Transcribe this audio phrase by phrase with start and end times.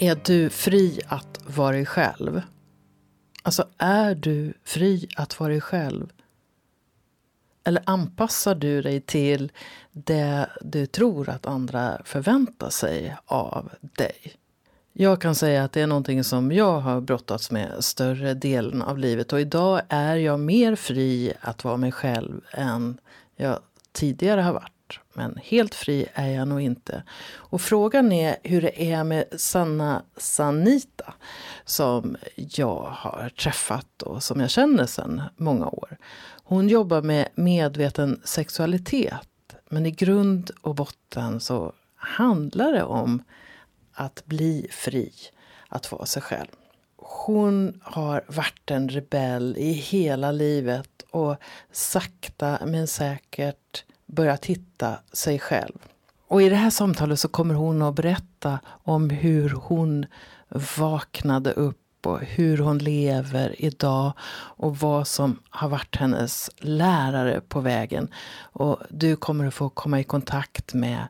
[0.00, 2.42] Är du fri att vara dig själv?
[3.42, 6.12] Alltså, är du fri att vara dig själv?
[7.64, 9.52] Eller anpassar du dig till
[9.92, 14.32] det du tror att andra förväntar sig av dig?
[14.92, 18.98] Jag kan säga att det är någonting som jag har brottats med större delen av
[18.98, 19.32] livet.
[19.32, 23.00] Och idag är jag mer fri att vara mig själv än
[23.36, 23.58] jag
[23.92, 24.77] tidigare har varit.
[25.12, 27.02] Men helt fri är jag nog inte.
[27.34, 31.14] Och frågan är hur det är med Sanna Sanita
[31.64, 35.98] som jag har träffat och som jag känner sedan många år.
[36.44, 39.28] Hon jobbar med medveten sexualitet.
[39.68, 43.22] Men i grund och botten så handlar det om
[43.92, 45.12] att bli fri,
[45.68, 46.48] att vara sig själv.
[46.96, 51.36] Hon har varit en rebell i hela livet och
[51.72, 53.67] sakta men säkert
[54.08, 55.78] börjat hitta sig själv.
[56.28, 60.06] Och i det här samtalet så kommer hon att berätta om hur hon
[60.76, 64.12] vaknade upp och hur hon lever idag
[64.56, 68.08] och vad som har varit hennes lärare på vägen.
[68.40, 71.08] Och du kommer att få komma i kontakt med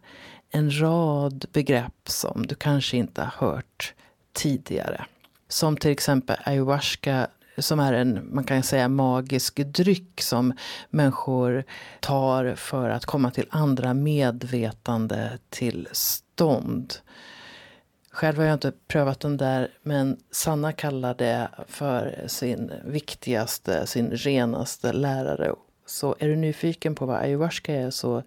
[0.50, 3.94] en rad begrepp som du kanske inte har hört
[4.32, 5.04] tidigare.
[5.48, 10.52] Som till exempel ayahuasca som är en man kan säga magisk dryck som
[10.90, 11.64] människor
[12.00, 16.94] tar för att komma till andra medvetande tillstånd.
[18.10, 24.10] Själv har jag inte prövat den där, men Sanna kallar det för sin viktigaste, sin
[24.10, 25.54] renaste lärare.
[25.86, 28.22] Så är du nyfiken på vad ayahuasca är så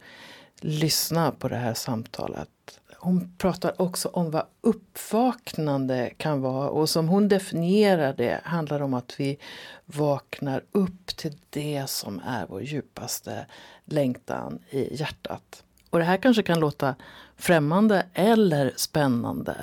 [0.61, 2.49] lyssna på det här samtalet.
[3.03, 8.93] Hon pratar också om vad uppvaknande kan vara och som hon definierar det handlar om
[8.93, 9.37] att vi
[9.85, 13.45] vaknar upp till det som är vår djupaste
[13.85, 15.63] längtan i hjärtat.
[15.89, 16.95] Och det här kanske kan låta
[17.37, 19.55] främmande eller spännande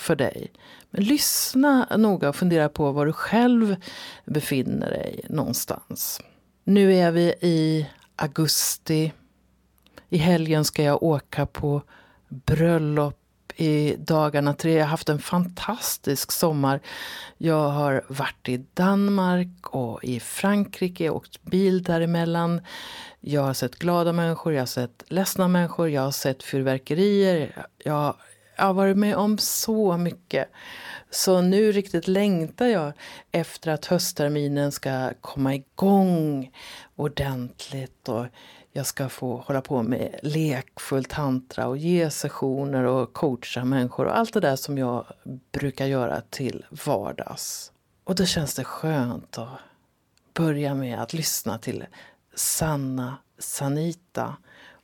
[0.00, 0.52] för dig.
[0.90, 3.76] Men lyssna noga och fundera på var du själv
[4.24, 6.20] befinner dig någonstans.
[6.64, 7.86] Nu är vi i
[8.16, 9.12] augusti.
[10.08, 11.82] I helgen ska jag åka på
[12.30, 13.16] bröllop
[13.56, 14.72] i dagarna tre.
[14.72, 16.80] Jag har haft en fantastisk sommar.
[17.38, 22.60] Jag har varit i Danmark och i Frankrike, åkt bil däremellan.
[23.20, 27.66] Jag har sett glada människor, jag har sett ledsna människor, jag har sett fyrverkerier.
[27.78, 28.14] Jag,
[28.56, 30.48] jag har varit med om så mycket.
[31.10, 32.92] Så nu riktigt längtar jag
[33.32, 36.52] efter att höstterminen ska komma igång
[36.96, 38.08] ordentligt.
[38.08, 38.26] Och
[38.72, 44.18] jag ska få hålla på med lekfull tantra och ge sessioner och coacha människor och
[44.18, 45.06] allt det där som jag
[45.52, 47.72] brukar göra till vardags.
[48.04, 49.58] Och då känns det skönt att
[50.34, 51.86] börja med att lyssna till
[52.34, 54.36] Sanna Sanita.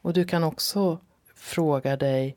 [0.02, 0.98] Och du kan också
[1.34, 2.36] fråga dig,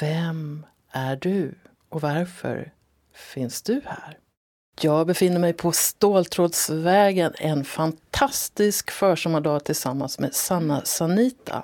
[0.00, 1.54] vem är du
[1.88, 2.72] och varför
[3.14, 4.18] finns du här?
[4.82, 11.62] Jag befinner mig på Ståltrådsvägen en fantastisk försommardag tillsammans med Sanna Sanita.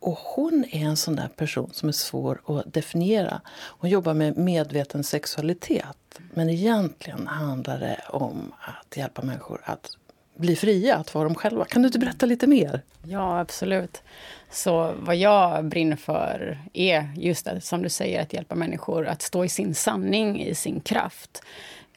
[0.00, 3.40] Och hon är en sån där person som är svår att definiera.
[3.54, 6.20] Hon jobbar med medveten sexualitet.
[6.34, 9.90] Men egentligen handlar det om att hjälpa människor att
[10.36, 11.64] bli fria, att vara dem själva.
[11.64, 12.82] Kan du inte berätta lite mer?
[13.02, 14.02] Ja, absolut.
[14.50, 19.22] Så vad jag brinner för är just det, som du säger, att hjälpa människor att
[19.22, 21.42] stå i sin sanning, i sin kraft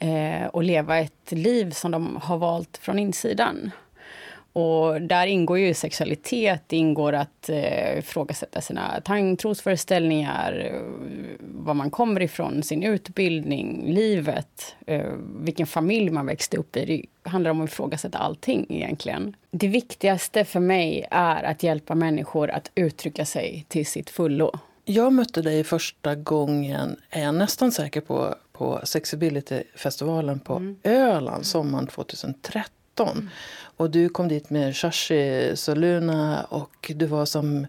[0.00, 3.70] eh, och leva ett liv som de har valt från insidan.
[4.52, 9.00] Och där ingår ju sexualitet, det ingår att eh, ifrågasätta sina
[9.38, 10.80] trosföreställningar, eh,
[11.40, 17.06] var man kommer ifrån, sin utbildning, livet, eh, vilken familj man växte upp i.
[17.22, 19.36] Det handlar om att ifrågasätta allting egentligen.
[19.50, 24.52] Det viktigaste för mig är att hjälpa människor att uttrycka sig till sitt fullo.
[24.84, 30.76] Jag mötte dig första gången, är jag nästan säker på, på Sexibility-festivalen på mm.
[30.82, 33.08] Öland sommaren 2013.
[33.12, 33.28] Mm.
[33.76, 37.66] Och du kom dit med Shashi Soluna och du var som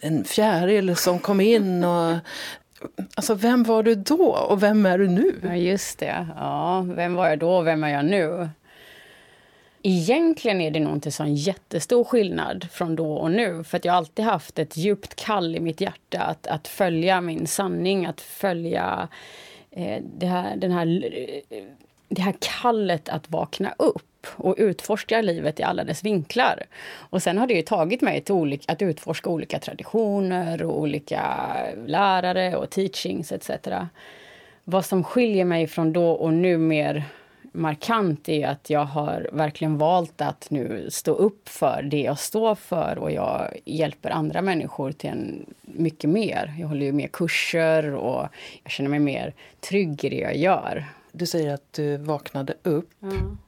[0.00, 1.84] en fjäril som kom in.
[1.84, 2.16] Och,
[3.14, 5.34] alltså, vem var du då och vem är du nu?
[5.42, 6.26] Ja, just det.
[6.36, 8.48] Ja, vem var jag då och vem är jag nu?
[9.82, 13.64] Egentligen är det nog inte så en jättestor skillnad från då och nu.
[13.64, 17.46] För jag har alltid haft ett djupt kall i mitt hjärta att, att följa min
[17.46, 19.08] sanning, att följa
[19.78, 20.86] Eh, det, här, den här,
[21.50, 21.62] eh,
[22.08, 26.62] det här kallet att vakna upp och utforska livet i alla dess vinklar.
[26.90, 31.22] Och sen har det ju tagit mig till olika, att utforska olika traditioner och olika
[31.86, 33.50] lärare och teachings etc.
[34.64, 37.04] Vad som skiljer mig från då och nu mer
[37.52, 42.54] markant är att jag har verkligen valt att nu stå upp för det jag står
[42.54, 46.54] för och jag hjälper andra människor till en mycket mer.
[46.58, 48.28] Jag håller ju mer kurser och
[48.62, 50.84] jag känner mig mer trygg i det jag gör.
[51.12, 53.02] Du säger att du vaknade upp.
[53.02, 53.38] Mm.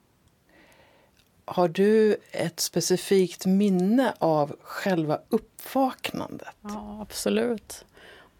[1.44, 6.54] Har du ett specifikt minne av själva uppvaknandet?
[6.60, 7.84] Ja, absolut.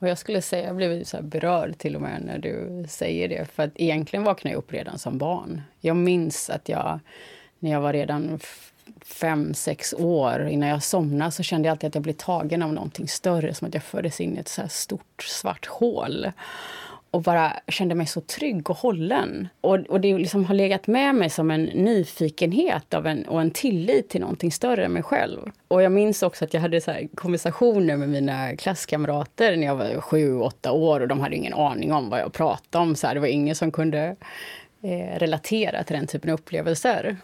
[0.01, 3.45] Och jag skulle säga, jag blev så berörd till och med när du säger det.
[3.45, 5.63] För att egentligen vaknade jag upp redan som barn.
[5.81, 7.01] Jag minns att jag,
[7.59, 8.41] när jag var redan
[9.05, 12.73] fem, sex år, innan jag somnade så kände jag alltid att jag blev tagen av
[12.73, 13.55] någonting större.
[13.55, 16.33] Som att jag fördes in i ett så stort svart hål
[17.11, 19.49] och bara kände mig så trygg och hållen.
[19.61, 23.51] Och, och det liksom har legat med mig som en nyfikenhet av en, och en
[23.51, 25.51] tillit till någonting större än mig själv.
[25.69, 30.01] Och jag minns också att jag hade så konversationer med mina klasskamrater när jag var
[30.01, 32.97] sju, åtta år och de hade ingen aning om vad jag pratade om.
[32.97, 34.17] Så här, det var ingen som kunde
[34.83, 37.17] eh, relatera till den typen av upplevelser.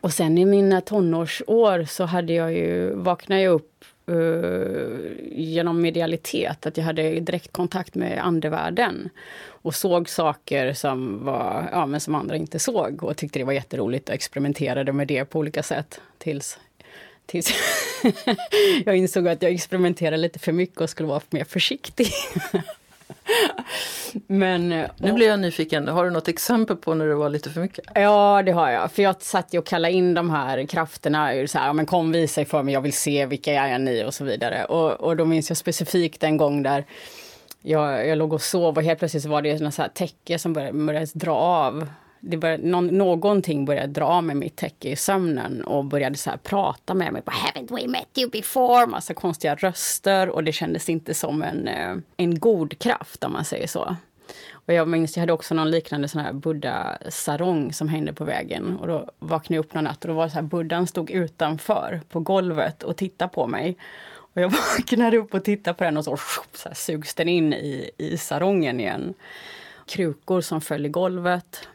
[0.00, 6.66] Och sen i mina tonårsår så hade jag ju, vaknade jag upp uh, genom medialitet,
[6.66, 9.08] att jag hade direktkontakt med andevärlden
[9.46, 13.52] och såg saker som, var, ja, men som andra inte såg och tyckte det var
[13.52, 16.58] jätteroligt och experimenterade med det på olika sätt tills
[17.26, 17.52] tills
[18.86, 22.08] jag insåg att jag experimenterade lite för mycket och skulle vara mer försiktig.
[24.26, 25.88] Men, nu blir jag nyfiken.
[25.88, 27.84] Har du något exempel på när det var lite för mycket?
[27.94, 28.92] Ja, det har jag.
[28.92, 31.46] För jag satt ju och kallade in de här krafterna.
[31.46, 34.04] Så här, men kom visa er för mig, jag vill se vilka jag är ni
[34.04, 34.64] och så vidare.
[34.64, 36.84] Och, och då minns jag specifikt en gång där
[37.62, 41.06] jag, jag låg och sov och helt plötsligt var det ett täcke som började, började
[41.14, 41.88] dra av
[42.20, 46.94] det började, någon, någonting började dra med mitt täcke i sömnen och började så prata
[46.94, 47.22] med mig.
[47.26, 48.86] Haven't we met you before?
[48.86, 53.44] Massa konstiga röster och det kändes inte som en, eh, en god kraft om man
[53.44, 53.96] säger så.
[54.52, 58.76] Och jag minns, jag hade också någon liknande sån här buddha-sarong som hängde på vägen.
[58.76, 61.10] Och då vaknade jag upp någon natt och då var det så här, buddhan stod
[61.10, 63.76] utanför på golvet och tittade på mig.
[64.10, 66.16] Och jag vaknade upp och tittade på den och så,
[66.52, 69.14] så här, sugs den in i, i sarongen igen.
[69.86, 71.68] Krukor som föll i golvet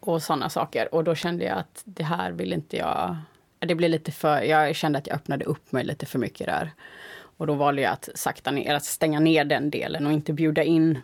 [0.00, 0.94] och sådana saker.
[0.94, 3.16] Och då kände jag att det här vill inte jag...
[3.58, 4.42] Det blev lite för...
[4.42, 6.70] Jag kände att jag öppnade upp mig lite för mycket där.
[7.10, 10.62] Och då valde jag att sakta ner, att stänga ner den delen och inte bjuda
[10.62, 10.98] in.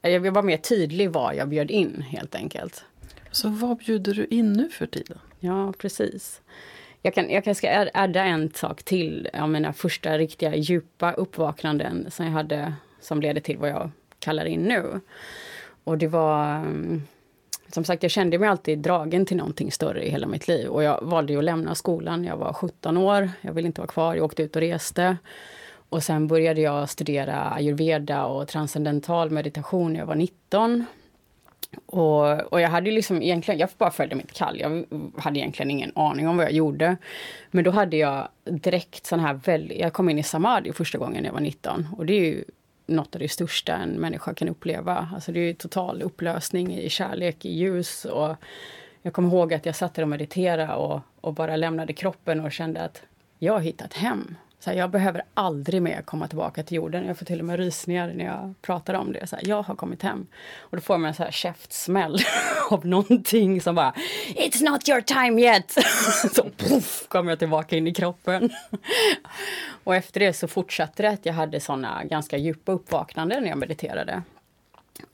[0.00, 2.84] Jag vara mer tydlig vad jag bjöd in helt enkelt.
[3.30, 5.18] Så vad bjuder du in nu för tiden?
[5.40, 6.40] Ja, precis.
[7.02, 12.26] Jag, kan, jag ska adda en sak till av mina första riktiga djupa uppvaknanden som
[12.26, 15.00] jag hade som ledde till vad jag kallar in nu.
[15.84, 17.02] Och det var mm,
[17.74, 20.68] som sagt, jag kände mig alltid dragen till någonting större i hela mitt liv.
[20.68, 22.24] Och jag valde ju att lämna skolan.
[22.24, 23.30] Jag var 17 år.
[23.40, 24.14] Jag ville inte vara kvar.
[24.14, 25.16] Jag åkte ut och reste.
[25.88, 30.84] Och sen började jag studera ayurveda och transcendental meditation när jag var 19.
[31.86, 34.60] Och, och jag hade liksom egentligen, jag bara följde mitt kall.
[34.60, 34.84] Jag
[35.16, 36.96] hade egentligen ingen aning om vad jag gjorde.
[37.50, 41.22] Men då hade jag direkt sån här väldigt, jag kom in i samadhi första gången
[41.22, 41.88] när jag var 19.
[41.96, 42.44] Och det är ju
[42.86, 45.08] något av det största en människa kan uppleva.
[45.14, 48.04] Alltså det är total upplösning i kärlek, i ljus.
[48.04, 48.36] Och
[49.02, 52.52] jag kommer ihåg att jag satt där och mediterade och, och bara lämnade kroppen och
[52.52, 53.02] kände att
[53.38, 54.36] jag har hittat hem.
[54.64, 57.06] Så här, jag behöver aldrig mer komma tillbaka till jorden.
[57.06, 59.26] Jag får till och med rysningar när jag pratar om det.
[59.26, 60.26] Så här, jag har kommit hem.
[60.58, 62.18] Och då får man en så här käftsmäll
[62.70, 63.94] av någonting som bara
[64.28, 65.70] It's not your time yet!
[66.34, 68.50] så puff, kom jag tillbaka in i kroppen.
[69.84, 73.58] och efter det så fortsatte det att jag hade såna ganska djupa uppvaknanden när jag
[73.58, 74.22] mediterade.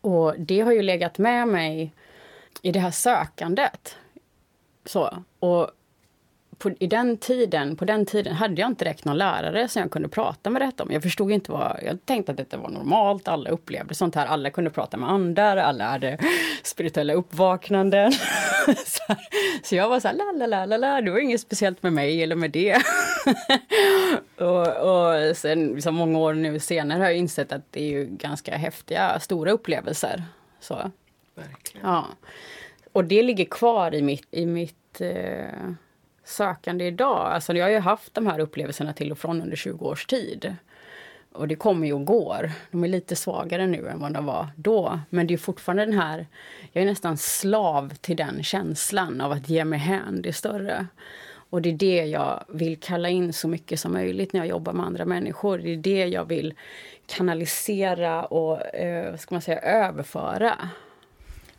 [0.00, 1.94] Och det har ju legat med mig
[2.62, 3.96] i det här sökandet.
[4.84, 5.24] Så.
[5.38, 5.70] Och
[6.60, 9.90] på, i den tiden, på den tiden hade jag inte direkt någon lärare som jag
[9.90, 10.90] kunde prata med detta om.
[10.92, 11.80] Jag förstod inte vad...
[11.82, 14.26] Jag tänkte att detta var normalt, alla upplevde sånt här.
[14.26, 16.18] Alla kunde prata med andar, alla hade
[16.62, 18.12] spirituella uppvaknanden.
[18.86, 19.14] så,
[19.62, 22.22] så, jag var så här, la la la la det var inget speciellt med mig
[22.22, 22.76] eller med det.
[24.36, 28.06] och, och sen, liksom många år nu senare har jag insett att det är ju
[28.06, 30.22] ganska häftiga, stora upplevelser.
[30.60, 30.90] Så.
[31.34, 31.86] Verkligen.
[31.86, 32.06] Ja.
[32.92, 35.70] Och det ligger kvar i mitt, i mitt eh,
[36.30, 37.32] sökande idag.
[37.32, 40.56] Alltså jag har ju haft de här upplevelserna till och från under 20 års tid.
[41.32, 42.50] Och det kommer ju och går.
[42.70, 45.00] De är lite svagare nu än vad de var då.
[45.10, 46.26] Men det är fortfarande den här,
[46.72, 50.86] jag är nästan slav till den känslan av att ge mig hän, det större.
[51.50, 54.72] Och det är det jag vill kalla in så mycket som möjligt när jag jobbar
[54.72, 55.58] med andra människor.
[55.58, 56.54] Det är det jag vill
[57.06, 60.68] kanalisera och eh, ska man säga, överföra.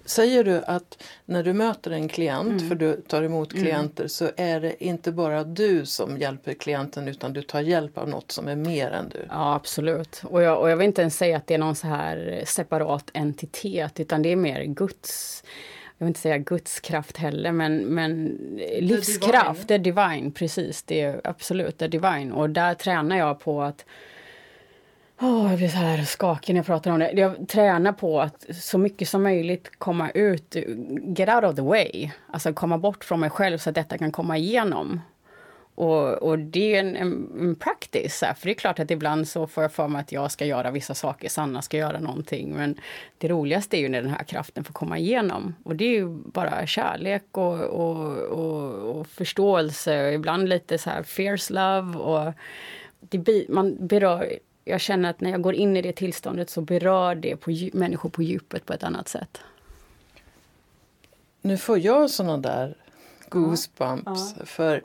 [0.06, 2.70] Säger du att när du möter en klient, mm.
[2.70, 3.64] för du tar emot mm.
[3.64, 4.10] klienter, mm.
[4.10, 8.32] så är det inte bara du som hjälper klienten utan du tar hjälp av något
[8.32, 9.26] som är mer än du?
[9.30, 10.22] Ja absolut.
[10.26, 13.10] Och jag, och jag vill inte ens säga att det är någon så här separat
[13.14, 15.44] entitet utan det är mer Guds
[16.02, 18.40] jag vill inte säga Guds kraft heller, men, men
[18.80, 20.84] livskraft, det är divine, precis.
[20.84, 22.32] Det är absolut det är divine.
[22.32, 23.86] Och där tränar jag på att
[25.22, 27.12] Oh, jag blir så här skakig när jag pratar om det.
[27.12, 30.56] Jag tränar på att så mycket som möjligt komma ut,
[31.18, 32.12] get out of the way.
[32.28, 35.02] Alltså komma bort från mig själv så att detta kan komma igenom.
[35.76, 38.20] Och, och det är en, en, en practice.
[38.20, 40.72] För det är klart att ibland så får jag för mig att jag ska göra
[40.72, 42.54] vissa saker, Sanna ska göra någonting.
[42.56, 42.76] Men
[43.18, 45.56] det roligaste är ju när den här kraften får komma igenom.
[45.64, 50.12] Och det är ju bara kärlek och, och, och, och förståelse.
[50.12, 51.98] Ibland lite så här fierce love.
[51.98, 52.34] Och
[53.00, 57.16] det, man berör jag känner att när jag går in i det tillståndet så berör
[57.16, 59.42] det på människor på djupet på ett annat sätt.
[61.42, 62.76] Nu får jag såna där
[63.30, 64.36] goosebumps.
[64.40, 64.46] Ja.
[64.46, 64.84] För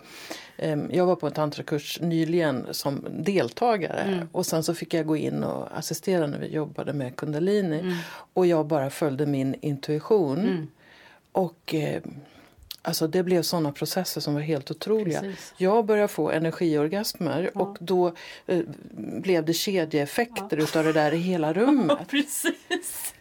[0.58, 4.28] um, jag var på en tantrakurs nyligen som deltagare mm.
[4.32, 7.80] och sen så fick jag gå in och assistera när vi jobbade med kundalini.
[7.80, 7.94] Mm.
[8.32, 10.38] Och jag bara följde min intuition.
[10.38, 10.66] Mm.
[11.32, 12.14] Och um,
[12.86, 15.20] Alltså det blev såna processer som var helt otroliga.
[15.20, 15.54] Precis.
[15.56, 17.60] Jag började få energiorgasmer ja.
[17.60, 18.12] och då
[18.46, 18.60] eh,
[18.96, 20.62] blev det kedjeeffekter ja.
[20.62, 21.98] utav det där i hela rummet.
[22.08, 23.14] Precis.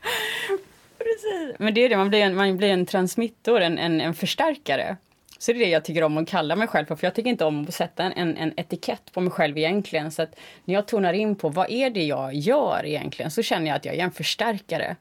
[0.97, 1.55] Precis.
[1.59, 4.97] Men det är det, man blir en, man blir en transmittor, en, en, en förstärkare.
[5.39, 6.95] Så det är det jag tycker om att kalla mig själv för.
[6.95, 10.11] För jag tycker inte om att sätta en, en etikett på mig själv egentligen.
[10.11, 13.67] Så att när jag tonar in på vad är det jag gör egentligen så känner
[13.67, 14.95] jag att jag är en förstärkare.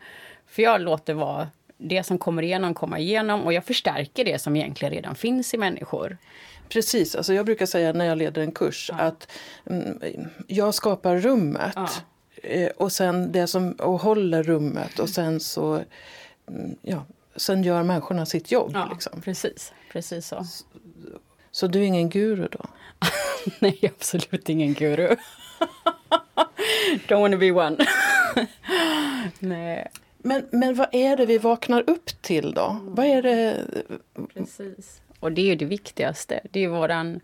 [0.47, 4.57] För jag låter vara det som kommer igenom komma igenom och jag förstärker det som
[4.57, 6.19] egentligen redan finns i människor.
[6.69, 8.99] Precis, alltså jag brukar säga när jag leder en kurs ja.
[8.99, 9.31] att
[9.67, 9.99] mm,
[10.47, 11.89] jag skapar rummet ja.
[12.43, 15.83] eh, och sen det som och håller rummet och sen så
[16.49, 18.71] mm, ja, sen gör människorna sitt jobb.
[18.75, 19.21] Ja, liksom.
[19.21, 20.45] Precis, precis så.
[20.45, 20.65] så.
[21.51, 22.65] Så du är ingen guru då?
[23.59, 25.09] Nej, absolut ingen guru.
[27.09, 27.77] Don't wanna be one.
[29.39, 29.91] Nej.
[30.27, 32.79] Men, men vad är det vi vaknar upp till då?
[32.81, 32.95] Mm.
[32.95, 33.65] Vad är det?
[34.35, 35.01] Precis.
[35.21, 36.41] Och det är det viktigaste.
[36.51, 37.21] Det är våran,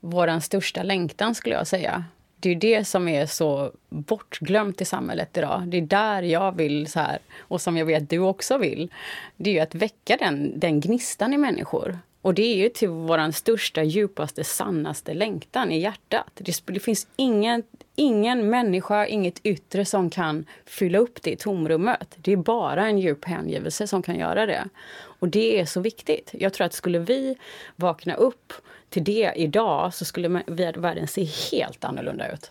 [0.00, 2.04] våran största längtan skulle jag säga.
[2.40, 5.62] Det är det som är så bortglömt i samhället idag.
[5.66, 8.92] Det är där jag vill, så här, och som jag vet du också vill,
[9.36, 11.98] det är att väcka den, den gnistan i människor.
[12.22, 16.30] Och det är ju till vår största, djupaste, sannaste längtan i hjärtat.
[16.34, 17.62] Det, det finns ingen,
[17.98, 22.16] ingen människa, inget yttre som kan fylla upp det tomrummet.
[22.16, 24.68] Det är bara en djup hängivelse som kan göra det.
[24.94, 26.30] Och det är så viktigt.
[26.32, 27.36] Jag tror att skulle vi
[27.76, 28.52] vakna upp
[28.88, 30.42] till det idag så skulle
[30.76, 32.50] världen se helt annorlunda ut.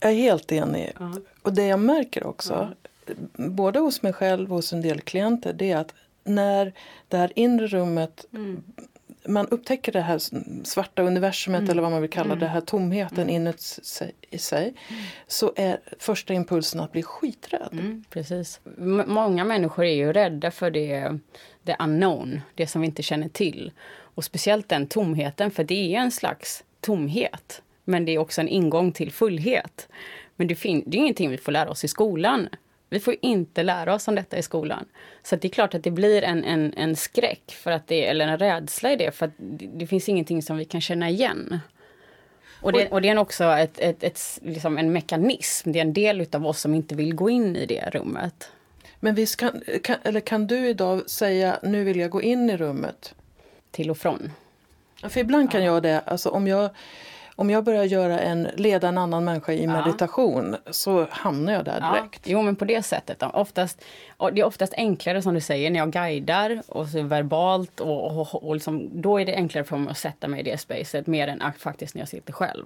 [0.00, 0.92] Jag är helt enig.
[0.98, 1.12] Ja.
[1.42, 2.74] Och det jag märker också,
[3.06, 3.14] ja.
[3.34, 5.94] både hos mig själv och hos en del klienter, det är att
[6.24, 6.72] när
[7.08, 8.62] det här inre rummet mm
[9.26, 10.20] man upptäcker det här
[10.64, 11.70] svarta universumet mm.
[11.70, 12.38] eller vad man vill kalla mm.
[12.38, 13.34] det, här tomheten mm.
[13.34, 14.62] inuti sig, i sig.
[14.62, 15.02] Mm.
[15.26, 17.72] Så är första impulsen att bli skiträdd.
[17.72, 18.60] Mm, precis.
[18.78, 21.18] M många människor är ju rädda för det,
[21.62, 23.72] det unknown, det som vi inte känner till.
[24.14, 27.62] Och speciellt den tomheten, för det är en slags tomhet.
[27.84, 29.88] Men det är också en ingång till fullhet.
[30.36, 32.48] Men det, det är ingenting vi får lära oss i skolan.
[32.92, 34.84] Vi får inte lära oss om detta i skolan.
[35.22, 38.28] Så det är klart att det blir en, en, en skräck, för att det, eller
[38.28, 41.60] en rädsla i det, för att det, det finns ingenting som vi kan känna igen.
[42.62, 45.92] Och det, och det är också ett, ett, ett, liksom en mekanism, det är en
[45.92, 48.50] del av oss som inte vill gå in i det rummet.
[49.00, 52.56] Men visst kan, kan, eller kan du idag säga nu vill jag gå in i
[52.56, 53.14] rummet?
[53.70, 54.32] Till och från.
[55.08, 55.72] För ibland kan ja.
[55.72, 56.00] jag det.
[56.00, 56.70] Alltså om jag
[57.36, 61.92] om jag börjar göra en, leda en annan människa i meditation så hamnar jag där
[61.92, 62.20] direkt.
[62.26, 62.32] Ja.
[62.32, 63.22] Jo, men på det sättet.
[63.32, 63.84] Oftast,
[64.32, 68.44] det är oftast enklare som du säger när jag guidar och så verbalt och, och,
[68.44, 71.28] och liksom, då är det enklare för mig att sätta mig i det spacet mer
[71.28, 72.64] än faktiskt när jag sitter själv.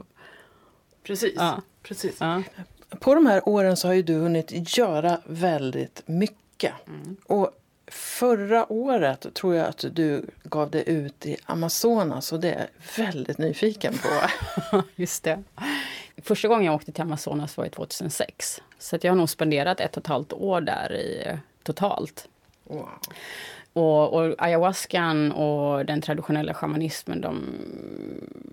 [1.03, 1.35] Precis.
[1.37, 1.63] Ja.
[1.83, 2.17] Precis.
[2.21, 2.43] Ja.
[3.01, 6.73] På de här åren så har ju du hunnit göra väldigt mycket.
[6.87, 7.17] Mm.
[7.27, 7.51] Och
[7.89, 13.05] Förra året tror jag att du gav dig ut i Amazonas och det är jag
[13.05, 14.09] väldigt nyfiken på.
[14.97, 15.43] Just det.
[16.23, 18.63] Första gången jag åkte till Amazonas var 2006.
[18.79, 22.29] Så jag har nog spenderat ett och ett halvt år där i, totalt.
[22.65, 22.89] Wow.
[23.73, 27.45] Och, och ayahuascan och den traditionella shamanismen de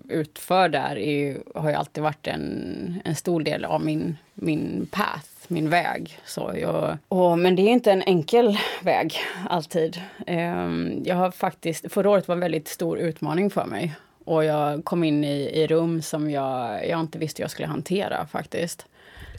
[0.08, 5.28] utför där är, har ju alltid varit en, en stor del av min, min path,
[5.50, 6.18] min väg.
[6.24, 9.16] Så jag, och, men det är inte en enkel väg
[9.50, 10.00] alltid.
[10.26, 13.94] Um, jag har faktiskt, förra året var en väldigt stor utmaning för mig.
[14.24, 18.26] Och jag kom in i, i rum som jag, jag inte visste jag skulle hantera
[18.26, 18.86] faktiskt.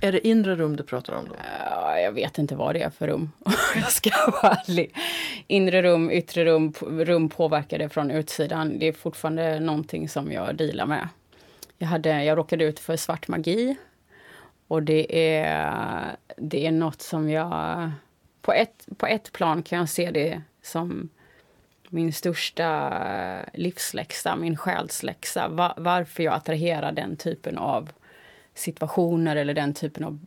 [0.02, 1.26] Är det inre rum du pratar om?
[1.30, 1.36] då?
[2.04, 3.32] jag vet inte vad det är för rum.
[3.76, 4.10] jag ska
[4.42, 4.96] vara ärlig.
[5.48, 8.80] Inre rum, yttre rum, rum påverkade från utsidan.
[8.80, 11.08] Det är fortfarande någonting som jag dealar med.
[11.78, 13.76] Jag, hade, jag råkade ut för svart magi.
[14.68, 17.92] Och det är, det är något som jag...
[18.42, 21.10] På ett, på ett plan kan jag se det som
[21.90, 22.94] min största
[23.54, 25.48] livsläxa, min själsläxa.
[25.48, 27.92] Va varför jag attraherar den typen av
[28.54, 30.20] situationer eller den typen av,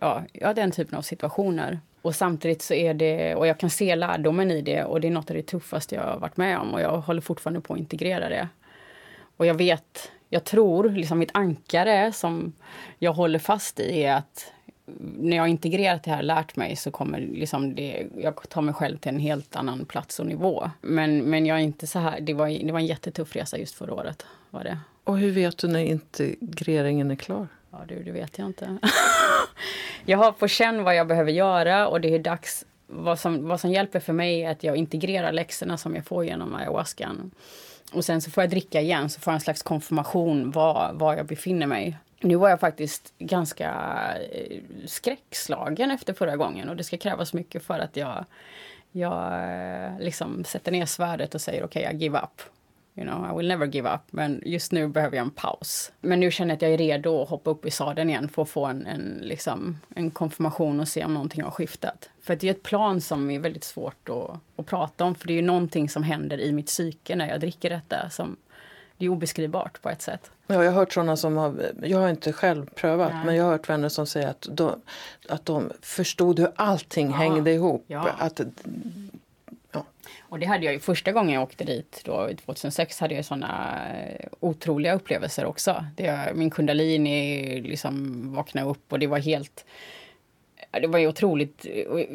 [0.00, 1.80] ja, ja, den typen av situationer.
[2.02, 5.12] Och samtidigt så är det, och jag kan se lärdomen i det och det är
[5.12, 7.78] något av det tuffaste jag har varit med om och jag håller fortfarande på att
[7.78, 8.48] integrera det.
[9.36, 12.52] Och jag vet, jag tror, liksom mitt ankare som
[12.98, 14.52] jag håller fast i är att
[15.18, 18.98] när jag integrerat det här lärt mig så kommer liksom det, jag tar mig själv
[18.98, 20.70] till en helt annan plats och nivå.
[20.80, 23.74] Men, men jag är inte så här, det var, det var en jättetuff resa just
[23.74, 24.26] förra året.
[24.50, 24.78] Var det.
[25.04, 27.48] Och hur vet du när integreringen är klar?
[27.70, 28.78] Ja du, det vet jag inte.
[30.04, 32.64] jag har på känn vad jag behöver göra och det är dags.
[32.86, 36.24] Vad som, vad som hjälper för mig är att jag integrerar läxorna som jag får
[36.24, 37.30] genom ayahuascan.
[37.92, 41.16] Och sen så får jag dricka igen, så får jag en slags konfirmation var, var
[41.16, 41.98] jag befinner mig.
[42.20, 43.70] Nu var jag faktiskt ganska
[44.32, 48.24] eh, skräckslagen efter förra gången och det ska krävas mycket för att jag,
[48.92, 52.53] jag eh, liksom sätter ner svärdet och säger okej, okay, I give up.
[52.96, 54.00] You know, I will never give up.
[54.10, 55.92] Men just nu behöver jag en paus.
[56.00, 58.42] Men nu känner jag att jag är redo att hoppa upp i sadeln igen för
[58.42, 62.10] att få en, en, liksom, en konfirmation och se om någonting har skiftat.
[62.22, 65.14] För det är ett plan som är väldigt svårt att, att prata om.
[65.14, 68.10] För det är ju någonting som händer i mitt psyke när jag dricker detta.
[68.10, 68.36] Som,
[68.96, 70.30] det är obeskrivbart på ett sätt.
[70.46, 73.24] Ja, jag har hört sådana som har, jag har inte själv prövat, Nej.
[73.26, 74.80] men jag har hört vänner som säger att de,
[75.28, 77.16] att de förstod hur allting ja.
[77.16, 77.84] hängde ihop.
[77.86, 78.08] Ja.
[78.18, 78.40] Att
[80.34, 83.80] och det hade jag ju första gången jag åkte dit, då, 2006, hade jag såna
[83.94, 85.84] eh, otroliga upplevelser också.
[85.96, 89.64] Det, min kundalini liksom vaknade upp och det var helt...
[90.70, 92.06] Det var ju otroligt, eh,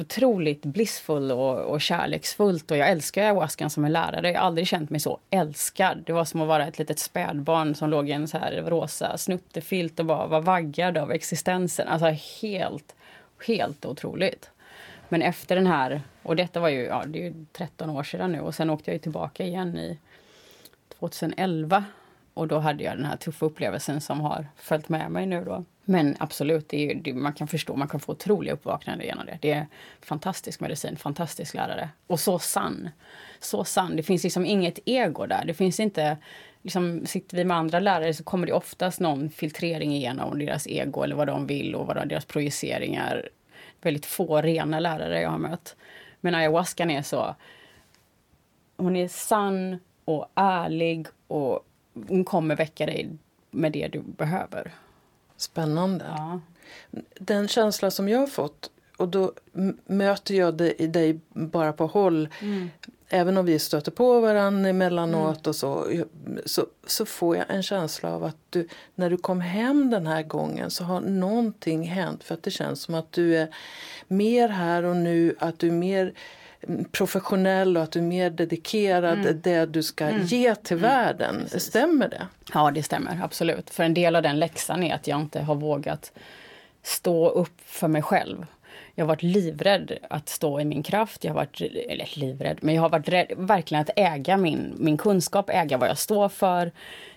[0.00, 4.30] otroligt blissful och, och kärleksfullt och jag älskar ayahuascan som en lärare.
[4.30, 6.02] Jag har aldrig känt mig så älskad.
[6.06, 9.18] Det var som att vara ett litet spädbarn som låg i en så här rosa
[9.18, 11.88] snuttefilt och bara var vaggad av existensen.
[11.88, 12.06] Alltså
[12.42, 12.94] helt,
[13.46, 14.50] helt otroligt.
[15.14, 18.32] Men efter den här, och detta var ju, ja, det är ju 13 år sedan
[18.32, 19.98] nu och sen åkte jag tillbaka igen i
[20.98, 21.84] 2011.
[22.34, 25.64] Och då hade jag den här tuffa upplevelsen som har följt med mig nu då.
[25.84, 29.38] Men absolut, det är, det, man kan förstå, man kan få otroliga uppvaknanden genom det.
[29.40, 29.66] Det är
[30.00, 31.88] fantastisk medicin, fantastisk lärare.
[32.06, 32.88] Och så sann.
[33.40, 33.96] Så sann.
[33.96, 35.44] Det finns liksom inget ego där.
[35.44, 36.16] Det finns inte,
[36.62, 41.02] liksom, sitter vi med andra lärare så kommer det oftast någon filtrering igenom deras ego
[41.02, 43.28] eller vad de vill och vad deras projiceringar
[43.84, 45.76] väldigt få rena lärare jag har mött.
[46.20, 47.34] Men ayahuascan är så...
[48.76, 51.66] Hon är sann och ärlig och
[52.08, 53.10] hon kommer väcka dig
[53.50, 54.72] med det du behöver.
[55.36, 56.04] Spännande.
[56.08, 56.40] Ja.
[57.14, 59.32] Den känsla som jag har fått, och då
[59.84, 62.70] möter jag dig bara på håll mm
[63.14, 65.48] även om vi stöter på varandra emellanåt mm.
[65.48, 65.86] och så,
[66.44, 70.22] så, så får jag en känsla av att du, när du kom hem den här
[70.22, 72.24] gången så har någonting hänt.
[72.24, 73.48] För att det känns som att du är
[74.08, 76.12] mer här och nu, att du är mer
[76.92, 79.40] professionell och att du är mer dedikerad mm.
[79.42, 80.26] det du ska mm.
[80.26, 80.90] ge till mm.
[80.90, 81.40] världen.
[81.42, 81.62] Precis.
[81.62, 82.26] Stämmer det?
[82.54, 83.70] Ja, det stämmer absolut.
[83.70, 86.12] För en del av den läxan är att jag inte har vågat
[86.82, 88.46] stå upp för mig själv.
[88.94, 91.24] Jag har varit livrädd att stå i min kraft.
[91.24, 94.96] Jag har varit, eller livrädd, men jag har varit rädd verkligen att äga min, min
[94.96, 96.72] kunskap, äga vad jag står för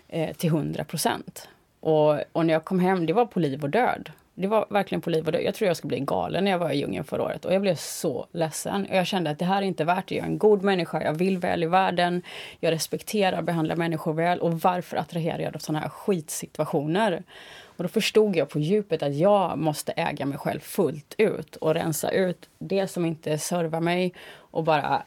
[0.07, 1.49] eh, till 100 procent.
[1.79, 4.11] Och, och när jag kom hem, det var på liv och död.
[4.39, 5.41] Det var verkligen på liv och död.
[5.43, 7.45] Jag tror jag skulle bli galen när jag var i djungeln förra året.
[7.45, 8.85] Och jag blev så ledsen.
[8.89, 10.15] Och jag kände att det här är inte värt det.
[10.15, 12.21] Jag är en god människa, jag vill väl i världen.
[12.59, 14.39] Jag respekterar och behandlar människor väl.
[14.39, 17.23] Och varför attraherar jag då sådana här skitsituationer?
[17.77, 21.73] Och då förstod jag på djupet att jag måste äga mig själv fullt ut och
[21.73, 25.03] rensa ut det som inte servar mig och bara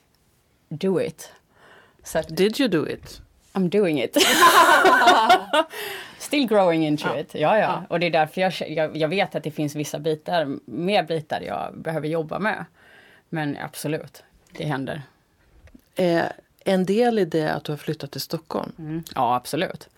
[0.68, 1.32] do it.
[2.02, 3.20] Så att, Did you do it?
[3.52, 4.16] I'm doing it.
[6.18, 7.20] Still growing into ja.
[7.20, 7.34] it.
[7.34, 7.82] Ja, ja.
[7.88, 11.40] Och det är därför jag, jag, jag, vet att det finns vissa bitar, mer bitar
[11.40, 12.64] jag behöver jobba med.
[13.28, 14.22] Men absolut,
[14.56, 15.02] det händer.
[15.94, 16.32] Är
[16.64, 18.72] en del i det att du har flyttat till Stockholm?
[18.78, 19.02] Mm.
[19.14, 19.88] Ja, absolut.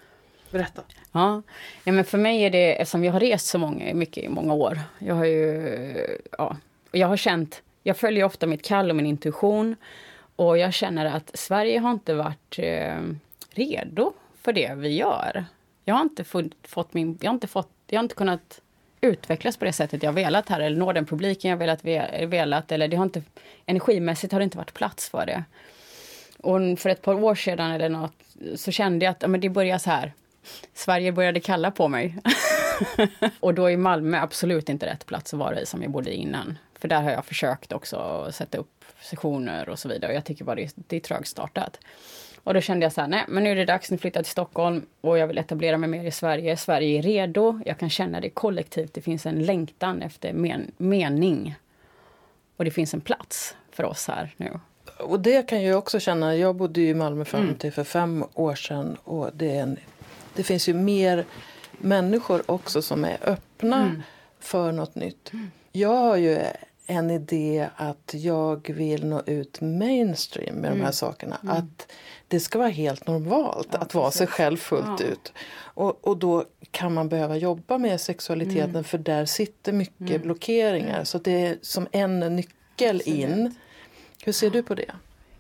[0.53, 0.83] Berätta.
[1.13, 1.43] Ja.
[1.85, 4.55] ja, men för mig är det, eftersom jag har rest så många, mycket i många
[4.55, 4.81] år.
[4.99, 6.57] Jag har ju, ja,
[6.93, 9.77] jag har känt, jag följer ofta mitt kall och min intuition.
[10.37, 12.97] Och jag känner att Sverige har inte varit eh,
[13.51, 14.13] redo
[14.43, 15.45] för det vi gör.
[15.85, 16.25] Jag har inte
[16.63, 18.61] fått min, jag har inte fått, jag har inte kunnat
[19.01, 21.85] utvecklas på det sättet jag velat här eller nå den publiken jag velat,
[22.27, 23.23] velat eller det har inte,
[23.67, 25.45] energimässigt har det inte varit plats för det.
[26.39, 28.15] Och för ett par år sedan eller något
[28.57, 30.13] så kände jag att ja, men det börjar så här.
[30.75, 32.17] Sverige började kalla på mig.
[33.41, 36.59] och då är Malmö absolut inte rätt plats att vara i som jag bodde innan.
[36.79, 40.11] För där har jag försökt också sätta upp sessioner och så vidare.
[40.11, 41.79] Och jag tycker bara det, det är trögstartat.
[42.45, 44.25] Och då kände jag så här, nej men nu är det dags, nu flyttar jag
[44.25, 46.57] till Stockholm och jag vill etablera mig mer i Sverige.
[46.57, 48.95] Sverige är redo, jag kan känna det kollektivt.
[48.95, 51.55] Det finns en längtan efter men mening.
[52.57, 54.61] Och det finns en plats för oss här nu.
[54.99, 56.37] Och det kan jag också känna.
[56.37, 57.55] Jag bodde i Malmö fram mm.
[57.55, 58.97] till för fem år sedan.
[59.05, 59.79] Och det, en,
[60.35, 61.25] det finns ju mer
[61.79, 64.03] människor också som är öppna mm.
[64.41, 65.33] för något nytt.
[65.33, 65.51] Mm.
[65.73, 66.39] Jag har ju
[66.87, 70.73] en idé att jag vill nå ut mainstream med mm.
[70.73, 70.93] de här mm.
[70.93, 71.39] sakerna.
[71.43, 71.57] Mm.
[71.57, 71.93] Att
[72.29, 75.07] det ska vara helt normalt ja, att vara sig själv fullt ja.
[75.07, 75.33] ut.
[75.55, 78.85] Och, och då kan man behöva jobba med sexualiteten mm.
[78.85, 80.23] för där sitter mycket mm.
[80.23, 81.05] blockeringar.
[81.05, 83.19] Så det är som en nyckel absolut.
[83.19, 83.55] in.
[84.25, 84.93] Hur ser du på det?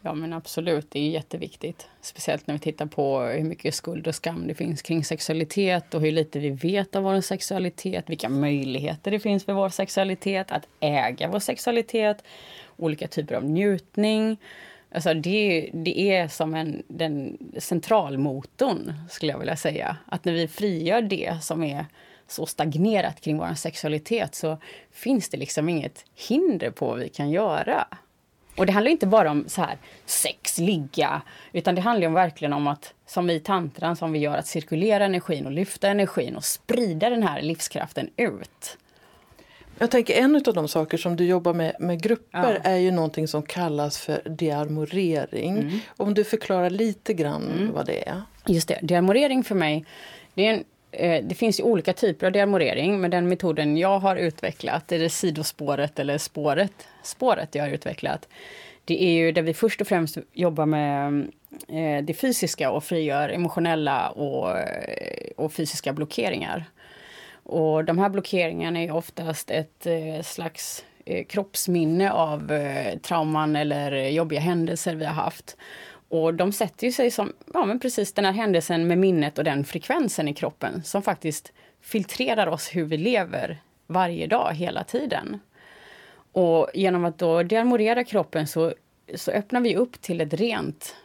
[0.05, 1.89] Ja men absolut, det är jätteviktigt.
[2.01, 6.01] Speciellt när vi tittar på hur mycket skuld och skam det finns kring sexualitet och
[6.01, 10.69] hur lite vi vet av vår sexualitet, vilka möjligheter det finns för vår sexualitet, att
[10.81, 12.25] äga vår sexualitet,
[12.77, 14.37] olika typer av njutning.
[14.95, 19.97] Alltså det, det är som en, den centralmotorn, skulle jag vilja säga.
[20.07, 21.87] Att när vi frigör det som är
[22.29, 24.59] så stagnerat kring vår sexualitet så
[24.91, 27.87] finns det liksom inget hinder på vad vi kan göra.
[28.57, 32.53] Och det handlar inte bara om så här sex, ligga, utan det handlar om verkligen
[32.53, 36.37] om att, som vi i tantran, som vi gör, att cirkulera energin och lyfta energin
[36.37, 38.79] och sprida den här livskraften ut.
[39.79, 42.71] Jag tänker en av de saker som du jobbar med med grupper ja.
[42.71, 45.59] är ju någonting som kallas för dearmorering.
[45.59, 45.79] Mm.
[45.97, 47.73] Om du förklarar lite grann mm.
[47.73, 48.23] vad det är.
[48.47, 49.85] Just det, dearmorering för mig,
[50.35, 53.99] det är en Eh, det finns ju olika typer av dearmorering, men den metoden jag
[53.99, 58.29] har utvecklat, är det sidospåret eller spåret, spåret jag har utvecklat.
[58.85, 61.27] Det är ju där vi först och främst jobbar med
[61.69, 66.65] eh, det fysiska och frigör emotionella och, eh, och fysiska blockeringar.
[67.43, 72.53] Och de här blockeringarna är oftast ett eh, slags eh, kroppsminne av
[73.03, 75.57] trauman eller jobbiga händelser vi har haft.
[76.09, 79.45] Och de sätter ju sig som ja, men precis den här händelsen med minnet och
[79.45, 85.41] den frekvensen i kroppen som faktiskt filtrerar oss hur vi lever varje dag, hela tiden.
[86.33, 88.73] Och genom att då dearmorera kroppen så,
[89.15, 90.97] så öppnar vi upp till ett rent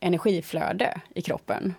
[0.00, 1.74] energiflöde i kroppen.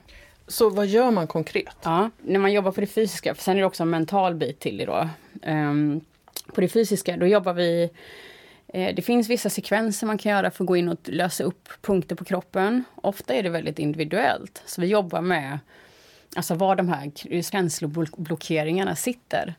[0.47, 1.77] Så vad gör man konkret?
[1.83, 4.59] Ja, när man jobbar på det fysiska, för sen är det också en mental bit
[4.59, 5.09] till det då.
[5.47, 6.01] Um,
[6.53, 7.89] på det fysiska, då jobbar vi
[8.73, 11.69] Eh, det finns vissa sekvenser man kan göra för att gå in och lösa upp
[11.81, 12.83] punkter på kroppen.
[12.95, 14.63] Ofta är det väldigt individuellt.
[14.65, 15.59] Så vi jobbar med
[16.36, 19.56] alltså var de här känsloblockeringarna sitter.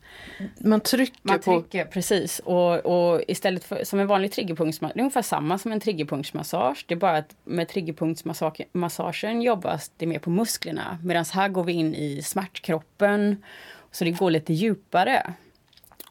[0.59, 1.91] Man trycker, man trycker på...
[1.91, 2.39] Precis.
[2.39, 6.85] Och, och istället för som en vanlig triggerpunktsmassage, det är ungefär samma som en triggerpunktsmassage.
[6.89, 10.99] Det är bara att med triggerpunktsmassagen jobbas det mer på musklerna.
[11.03, 13.43] Medan här går vi in i smärtkroppen.
[13.91, 15.33] Så det går lite djupare.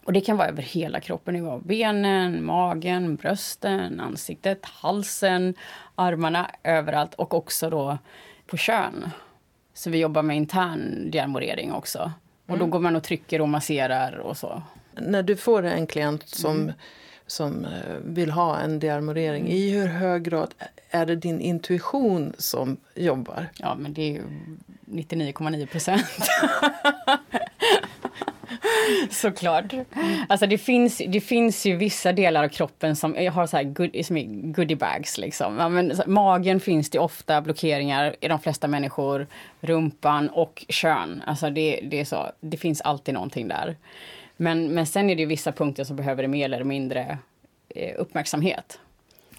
[0.03, 1.33] Och det kan vara över hela kroppen.
[1.33, 5.55] Det kan vara benen, magen, brösten, ansiktet, halsen,
[5.95, 7.13] armarna, överallt.
[7.13, 7.97] Och också då
[8.47, 9.09] på kön.
[9.73, 12.11] Så vi jobbar med intern dearmorering också.
[12.45, 12.69] Och då mm.
[12.69, 14.63] går man och trycker och masserar och så.
[14.95, 16.73] När du får en klient som, mm.
[17.27, 19.53] som eh, vill ha en dearmorering, mm.
[19.53, 20.53] i hur hög grad
[20.89, 23.47] är det din intuition som jobbar?
[23.57, 24.23] Ja, men det är ju
[24.85, 26.05] 99,9 procent.
[29.09, 29.73] Såklart.
[30.29, 34.05] Alltså det finns, det finns ju vissa delar av kroppen som har så här good,
[34.05, 35.17] som är goodiebags.
[35.17, 35.57] Liksom.
[35.57, 39.27] Ja, men, magen finns det ofta blockeringar i de flesta människor.
[39.61, 41.23] Rumpan och kön.
[41.25, 43.75] Alltså det, det, är så, det finns alltid någonting där.
[44.37, 47.17] Men, men sen är det vissa punkter som behöver mer eller mindre
[47.69, 48.79] eh, uppmärksamhet.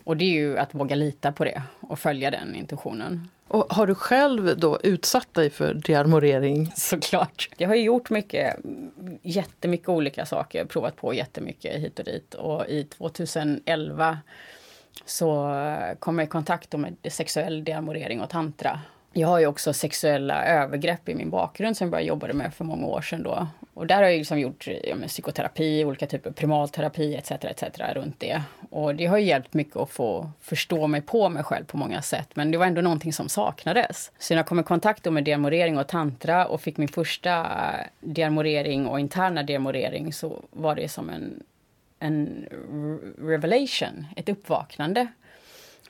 [0.04, 3.28] Och det är ju att våga lita på det och följa den intentionen.
[3.48, 6.72] Och har du själv då utsatt dig för dearmorering?
[6.76, 7.48] Såklart.
[7.56, 8.56] Jag har gjort mycket,
[9.22, 12.34] jättemycket olika saker, provat på jättemycket hit och dit.
[12.34, 14.18] Och i 2011
[15.04, 15.56] så
[15.98, 18.80] kom jag i kontakt med sexuell dearmorering och tantra.
[19.16, 22.64] Jag har ju också sexuella övergrepp i min bakgrund som jag började jobba med för
[22.64, 23.22] många år sedan.
[23.22, 23.46] Då.
[23.74, 27.30] Och där har jag liksom gjort ja, psykoterapi, olika typer av primalterapi etc.
[27.30, 27.62] etc.
[27.94, 28.42] runt det.
[28.70, 32.28] Och det har hjälpt mycket att få förstå mig på mig själv på många sätt.
[32.34, 34.12] Men det var ändå någonting som saknades.
[34.18, 37.86] Så när jag kom i kontakt med demorering och tantra och fick min första eh,
[38.00, 41.42] demorering och interna demorering så var det som en,
[41.98, 42.46] en
[43.18, 45.06] revelation, ett uppvaknande.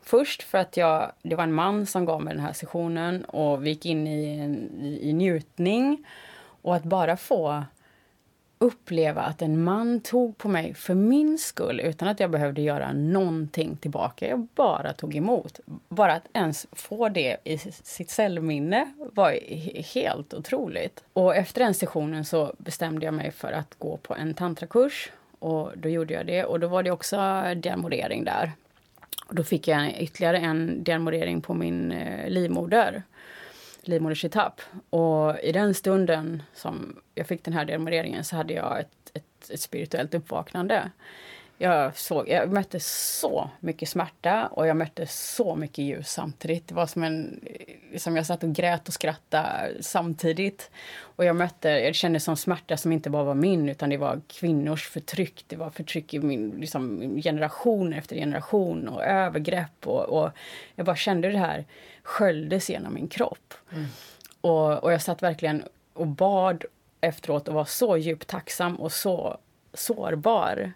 [0.07, 3.67] Först för att jag, det var en man som gav mig den här sessionen och
[3.67, 6.07] vi gick in i, en, i, i njutning.
[6.63, 7.65] Och att bara få
[8.59, 12.93] uppleva att en man tog på mig för min skull utan att jag behövde göra
[12.93, 14.29] någonting tillbaka.
[14.29, 15.61] Jag bara tog emot.
[15.89, 19.39] Bara att ens få det i sitt cellminne var
[19.95, 21.05] helt otroligt.
[21.13, 25.13] Och efter den sessionen så bestämde jag mig för att gå på en tantrakurs.
[25.39, 27.17] Och då gjorde jag det och då var det också
[27.57, 28.53] demorering där.
[29.27, 33.03] Och då fick jag ytterligare en demorering på min eh, livmoder
[33.89, 34.61] livmodersetapp.
[34.91, 39.51] Och i den stunden som jag fick den här demoreringen så hade jag ett, ett,
[39.51, 40.91] ett spirituellt uppvaknande
[41.59, 46.69] jag, såg, jag mötte så mycket smärta och jag mötte så mycket ljus samtidigt.
[46.69, 47.41] Det var som en...
[47.93, 50.71] Liksom jag satt och grät och skrattade samtidigt.
[50.99, 54.21] Och jag mötte, jag kände som smärta som inte bara var min utan det var
[54.29, 55.45] kvinnors förtryck.
[55.47, 59.87] Det var förtryck i min liksom, generation efter generation och övergrepp.
[59.87, 60.31] Och, och
[60.75, 61.65] jag bara kände det här
[62.03, 63.55] sköljdes genom min kropp.
[63.73, 63.87] Mm.
[64.41, 66.65] Och, och jag satt verkligen och bad
[67.01, 69.39] efteråt och var så djupt tacksam och så
[69.75, 70.73] sårbar.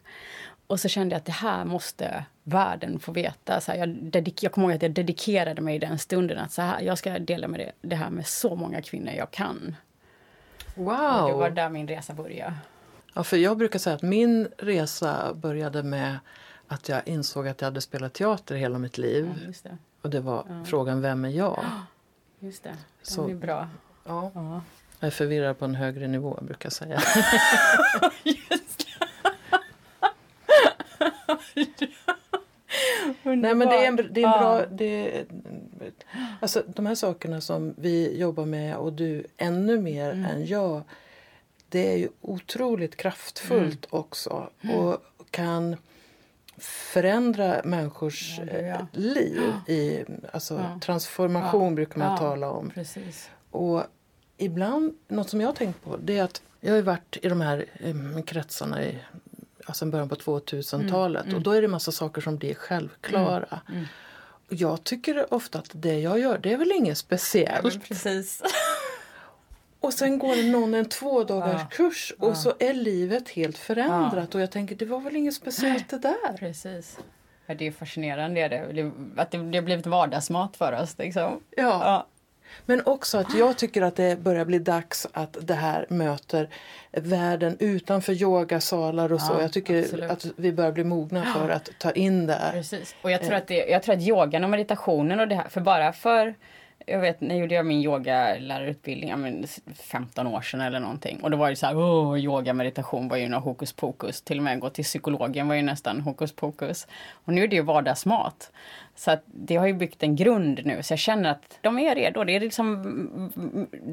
[0.69, 3.61] Och så kände jag att det här måste världen få veta.
[3.61, 6.53] Så här, jag, dedik- jag kommer ihåg att jag dedikerade mig i den stunden att
[6.53, 9.77] så här, jag ska dela med det, det här med så många kvinnor jag kan.
[10.75, 11.23] Wow!
[11.23, 12.55] Och det var där min resa började.
[13.15, 16.19] Ja, för jag brukar säga att min resa började med
[16.69, 19.33] att jag insåg att jag hade spelat teater hela mitt liv.
[19.47, 19.79] Ja, det.
[20.03, 20.65] Och det var ja.
[20.65, 21.65] frågan Vem är jag?
[22.39, 23.69] Just det, den så, är bra.
[24.05, 24.31] Ja.
[24.35, 24.63] ja.
[25.01, 27.01] Jag är förvirrad på en högre nivå, jag brukar säga.
[33.23, 34.67] Nej men det är en, det är en bra...
[34.67, 35.25] Det,
[36.41, 40.25] alltså de här sakerna som vi jobbar med och du ännu mer mm.
[40.25, 40.83] än jag.
[41.69, 44.01] Det är ju otroligt kraftfullt mm.
[44.01, 44.97] också och
[45.31, 45.77] kan
[46.59, 48.87] förändra människors ja, ja.
[48.93, 49.53] liv.
[49.67, 50.81] I, alltså ja.
[50.81, 52.71] Transformation brukar man tala om.
[52.71, 53.31] Precis.
[53.51, 53.83] Och
[54.37, 57.41] ibland, något som jag har tänkt på det är att jag har varit i de
[57.41, 58.99] här eh, kretsarna i
[59.69, 61.37] alltså början på 2000-talet mm, mm.
[61.37, 63.61] och då är det massa saker som blir självklara.
[63.69, 63.87] Mm, mm.
[64.49, 67.75] Och jag tycker ofta att det jag gör det är väl inget speciellt.
[67.75, 68.43] Ja, precis.
[69.81, 72.35] Och sen går någon en två dagars ja, kurs och ja.
[72.35, 76.37] så är livet helt förändrat och jag tänker det var väl inget speciellt det där.
[76.39, 76.99] Precis.
[77.47, 80.99] Ja, det är fascinerande det, att det, det har blivit vardagsmat för oss.
[80.99, 81.41] Liksom.
[81.57, 82.07] Ja.
[82.67, 86.49] Men också att jag tycker att det börjar bli dags att det här möter
[86.93, 89.33] världen utanför yogasalar och så.
[89.41, 90.11] jag tycker absolut.
[90.11, 92.51] att vi börjar bli mogna för att ta in det.
[92.53, 92.95] Precis.
[93.03, 95.61] Och jag tror, att det, jag tror att yogan och meditationen och det här, för
[95.61, 96.35] bara för
[96.91, 101.21] jag vet, när gjorde jag min yogalärarutbildning, men 15 år sedan eller någonting.
[101.23, 104.23] Och då var det så här, oh, yoga, meditation var ju något hokus pokus.
[104.23, 106.87] Till och med gå till psykologen var ju nästan hokus pokus.
[107.13, 108.51] Och nu är det ju vardagsmat.
[108.95, 111.95] Så att det har ju byggt en grund nu, så jag känner att de är
[111.95, 112.25] redo.
[112.25, 113.31] Det är liksom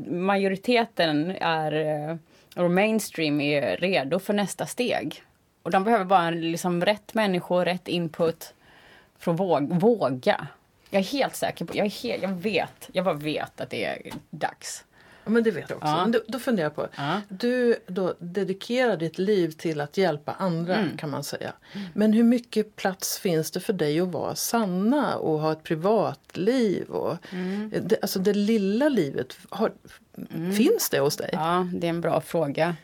[0.10, 2.15] majoriteten är, eh,
[2.63, 5.21] och mainstream är redo för nästa steg.
[5.63, 8.53] Och de behöver bara liksom rätt människor, rätt input
[9.17, 10.47] för att våga.
[10.89, 13.85] Jag är helt säker på, jag, är helt, jag vet, jag bara vet att det
[13.85, 14.83] är dags.
[15.25, 15.91] Ja, men det vet jag också.
[15.91, 16.05] Ja.
[16.07, 17.21] Då, då funderar jag på, ja.
[17.29, 20.97] du då dedikerar ditt liv till att hjälpa andra mm.
[20.97, 21.53] kan man säga.
[21.73, 21.87] Mm.
[21.93, 26.89] Men hur mycket plats finns det för dig att vara Sanna och ha ett privatliv?
[26.89, 27.73] Och, mm.
[27.83, 29.71] det, alltså det lilla livet, har,
[30.33, 30.53] mm.
[30.53, 31.29] finns det hos dig?
[31.33, 32.75] Ja, det är en bra fråga.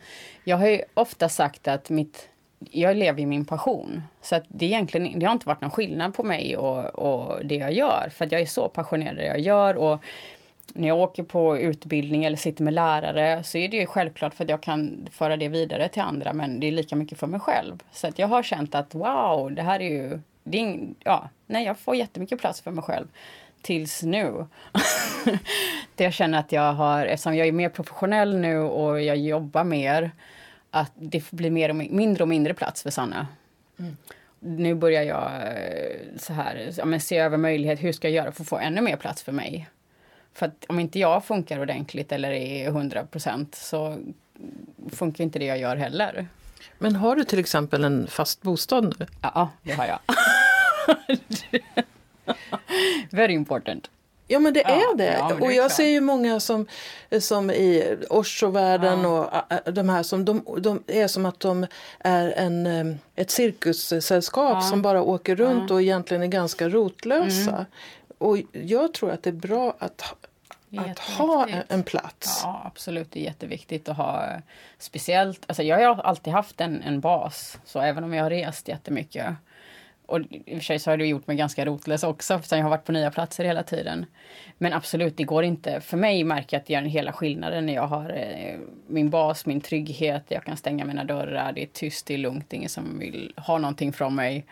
[0.43, 2.29] Jag har ju ofta sagt att mitt
[2.71, 4.03] jag lever i min passion.
[4.21, 7.55] Så att det, egentligen, det har inte varit någon skillnad på mig och, och det
[7.55, 8.09] jag gör.
[8.13, 9.75] För att jag är så passionerad i det jag gör.
[9.75, 10.03] Och
[10.73, 14.43] när jag åker på utbildning eller sitter med lärare så är det ju självklart för
[14.43, 16.33] att jag kan föra det vidare till andra.
[16.33, 17.83] Men det är lika mycket för mig själv.
[17.91, 20.19] Så att jag har känt att wow, det här är ju...
[20.43, 23.07] Det är, ja, nej, jag får jättemycket plats för mig själv.
[23.61, 24.45] Tills nu.
[25.95, 29.63] det jag känner att jag har, eftersom jag är mer professionell nu och jag jobbar
[29.63, 30.11] mer
[30.71, 33.27] att det blir mer och mindre och mindre plats för Sanna.
[33.79, 33.97] Mm.
[34.39, 38.43] Nu börjar jag eh, så här, ja, se över möjlighet, hur ska jag göra för
[38.43, 39.69] att få ännu mer plats för mig?
[40.33, 43.97] För att om inte jag funkar ordentligt eller är 100 procent så
[44.91, 46.27] funkar inte det jag gör heller.
[46.77, 49.05] Men har du till exempel en fast bostad nu?
[49.21, 49.99] Ja, det har jag.
[53.09, 53.89] Very important.
[54.31, 55.17] Ja men det är det.
[55.19, 56.67] Ja, och jag ser ju många som,
[57.19, 59.45] som i Osho-världen ja.
[59.65, 61.67] och de här som de, de, är som att de
[61.99, 64.61] är en, ett cirkussällskap ja.
[64.61, 67.51] som bara åker runt och egentligen är ganska rotlösa.
[67.51, 67.65] Mm.
[68.17, 70.13] Och jag tror att det är bra att
[70.77, 72.39] att ha en plats.
[72.43, 73.11] Ja, absolut.
[73.11, 74.27] Det är jätteviktigt att ha
[74.77, 75.41] speciellt.
[75.47, 79.35] Alltså jag har alltid haft en, en bas, så även om jag har rest jättemycket
[80.11, 82.65] och i och för sig så har det gjort mig ganska rotlös också eftersom jag
[82.65, 84.05] har varit på nya platser hela tiden.
[84.57, 85.81] Men absolut, det går inte.
[85.81, 89.45] För mig märker jag att det gör hela skillnaden när jag har eh, min bas,
[89.45, 92.57] min trygghet, jag kan stänga mina dörrar, det är tyst, det är lugnt, det är
[92.57, 94.45] ingen som vill ha någonting från mig.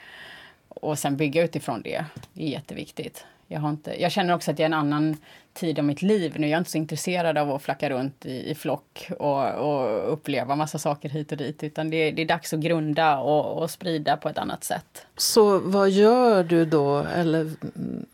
[0.67, 2.05] Och sen bygga utifrån det.
[2.33, 3.25] Det är jätteviktigt.
[3.47, 5.17] Jag, har inte, jag känner också att jag är en annan
[5.59, 6.47] tid av mitt liv nu.
[6.47, 10.55] Jag är inte så intresserad av att flacka runt i, i flock och, och uppleva
[10.55, 11.63] massa saker hit och dit.
[11.63, 15.05] Utan det, det är dags att grunda och, och, sprida på ett annat sätt.
[15.17, 18.05] Så vad gör du då, eller mm,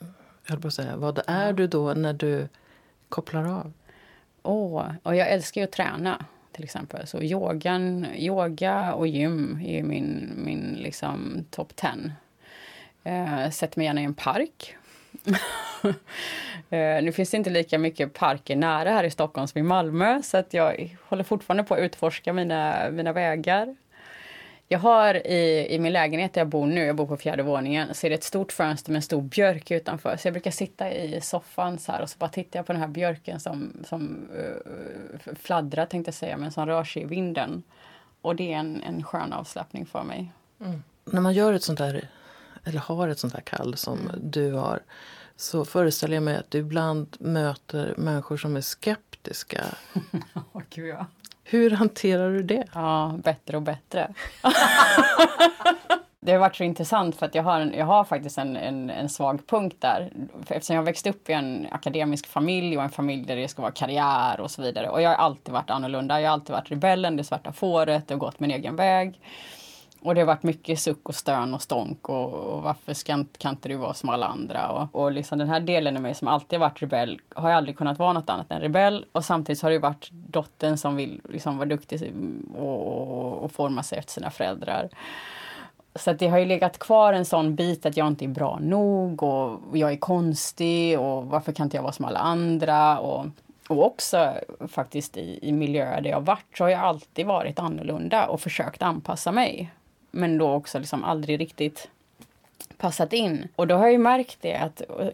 [0.47, 2.47] jag på att säga, vad är du då när du
[3.09, 3.73] kopplar av?
[4.43, 6.25] Åh, oh, och jag älskar ju att träna.
[6.51, 7.07] till exempel.
[7.07, 11.89] Så yogan, yoga och gym är min, min liksom top 10.
[13.03, 14.75] Eh, sätter mig gärna i en park.
[16.69, 20.21] Eh, nu finns det inte lika mycket parker nära här i Stockholm som i Malmö
[20.23, 23.75] så att jag håller fortfarande på att utforska mina, mina vägar.
[24.67, 27.93] Jag har i, i min lägenhet där jag bor nu, jag bor på fjärde våningen,
[27.93, 30.17] så är det ett stort fönster med en stor björk utanför.
[30.17, 32.81] Så jag brukar sitta i soffan så här och så bara tittar jag på den
[32.81, 37.63] här björken som, som uh, fladdrar tänkte jag säga, men som rör sig i vinden.
[38.21, 40.31] Och det är en, en skön avslappning för mig.
[40.61, 40.83] Mm.
[41.05, 42.07] När man gör ett sånt där,
[42.65, 44.15] eller har ett sånt här kall som mm.
[44.23, 44.79] du har,
[45.35, 49.63] så föreställer jag mig att du ibland möter människor som är skeptiska.
[50.53, 51.05] oh, Gud, ja.
[51.43, 52.63] Hur hanterar du det?
[52.73, 54.13] Ja, bättre och bättre.
[56.19, 58.89] det har varit så intressant för att jag har, en, jag har faktiskt en, en,
[58.89, 60.11] en svag punkt där.
[60.47, 63.71] Eftersom jag växt upp i en akademisk familj och en familj där det ska vara
[63.71, 64.89] karriär och så vidare.
[64.89, 66.21] Och jag har alltid varit annorlunda.
[66.21, 69.19] Jag har alltid varit rebellen, det svarta fåret och gått min egen väg.
[70.01, 73.51] Och det har varit mycket suck och stön och stånk och, och varför ska, kan
[73.51, 74.69] inte du vara som alla andra?
[74.69, 77.77] Och, och liksom den här delen av mig som alltid varit rebell har jag aldrig
[77.77, 79.05] kunnat vara något annat än rebell.
[79.11, 82.13] Och samtidigt har det varit dottern som vill liksom vara duktig
[82.57, 84.89] och, och, och forma sig efter sina föräldrar.
[85.95, 89.23] Så det har ju legat kvar en sån bit att jag inte är bra nog
[89.23, 92.99] och jag är konstig och varför kan inte jag vara som alla andra?
[92.99, 93.25] Och,
[93.69, 94.33] och också
[94.67, 98.81] faktiskt i, i miljöer där jag varit så har jag alltid varit annorlunda och försökt
[98.81, 99.71] anpassa mig
[100.15, 101.89] men då också liksom aldrig riktigt
[102.77, 103.47] passat in.
[103.55, 105.07] Och då har jag ju märkt det att eh,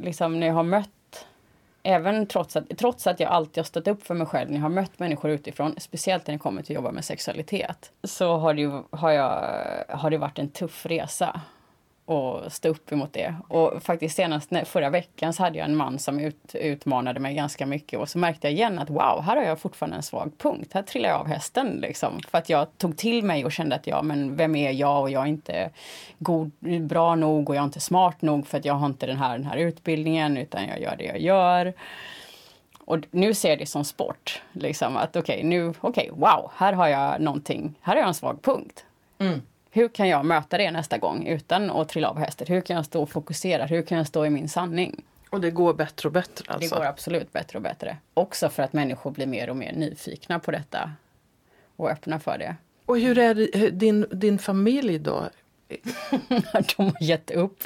[0.00, 0.90] liksom när jag har mött
[1.88, 4.62] Även trots att, trots att jag alltid har stått upp för mig själv när jag
[4.62, 8.54] har mött människor utifrån, speciellt när det kommer till att jobba med sexualitet, så har
[8.54, 9.44] det, har jag,
[9.88, 11.40] har det varit en tuff resa
[12.06, 13.34] och stå upp emot det.
[13.48, 17.66] Och faktiskt senast förra veckan så hade jag en man som ut, utmanade mig ganska
[17.66, 20.70] mycket och så märkte jag igen att wow, här har jag fortfarande en svag punkt.
[20.74, 22.20] Här trillar jag av hästen liksom.
[22.30, 25.10] För att jag tog till mig och kände att ja, men vem är jag och
[25.10, 25.70] jag är inte
[26.18, 29.16] god, bra nog och jag är inte smart nog för att jag har inte den
[29.16, 31.74] här, den här utbildningen utan jag gör det jag gör.
[32.84, 34.42] Och nu ser jag det som sport.
[34.52, 38.08] Liksom att okej, okay, nu, okej, okay, wow, här har jag någonting, här har jag
[38.08, 38.84] en svag punkt.
[39.18, 39.42] Mm
[39.76, 42.50] hur kan jag möta det nästa gång utan att trilla av hästet?
[42.50, 43.70] Hur kan jag stå fokuserad?
[43.70, 45.04] Hur kan jag stå i min sanning?
[45.30, 46.74] Och det går bättre och bättre alltså?
[46.74, 47.96] Det går absolut bättre och bättre.
[48.14, 50.90] Också för att människor blir mer och mer nyfikna på detta
[51.76, 52.56] och öppna för det.
[52.86, 55.28] Och hur är det, din, din familj då?
[56.76, 57.64] de har gett upp.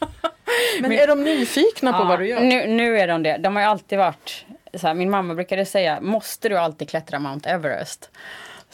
[0.80, 2.40] Men är de nyfikna på ja, vad du gör?
[2.40, 3.36] Nu, nu är de det.
[3.36, 4.44] De har alltid varit
[4.74, 8.10] så här, min mamma brukade säga, måste du alltid klättra Mount Everest?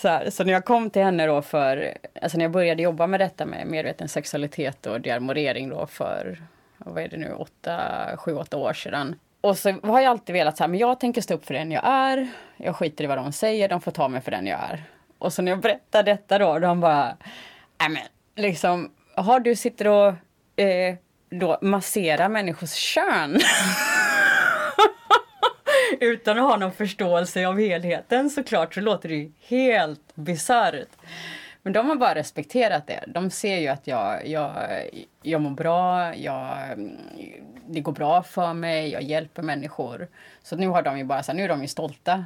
[0.03, 3.07] Så, här, så, när jag kom till henne då för, alltså när jag började jobba
[3.07, 6.43] med detta med medveten sexualitet och diarmorering då för,
[6.79, 7.81] vad är det nu, åtta,
[8.17, 9.19] sju, åtta år sedan.
[9.41, 11.73] Och så har jag alltid velat så här, men jag tänker stå upp för den
[11.73, 12.29] jag är.
[12.57, 14.83] Jag skiter i vad de säger, de får ta mig för den jag är.
[15.19, 17.17] Och så när jag berättar detta då, de bara,
[17.81, 18.03] nej men
[18.45, 20.15] liksom, har du sitter och
[20.61, 20.95] eh,
[21.31, 23.41] då masserar människors kön.
[26.03, 30.89] utan att ha någon förståelse av helheten såklart så låter det ju helt bisarrt.
[31.63, 33.05] Men de har bara respekterat det.
[33.07, 34.53] De ser ju att jag, jag,
[35.23, 36.57] jag mår bra, jag,
[37.67, 40.09] det går bra för mig, jag hjälper människor.
[40.43, 42.25] Så nu har de ju bara så här, nu är de ju stolta.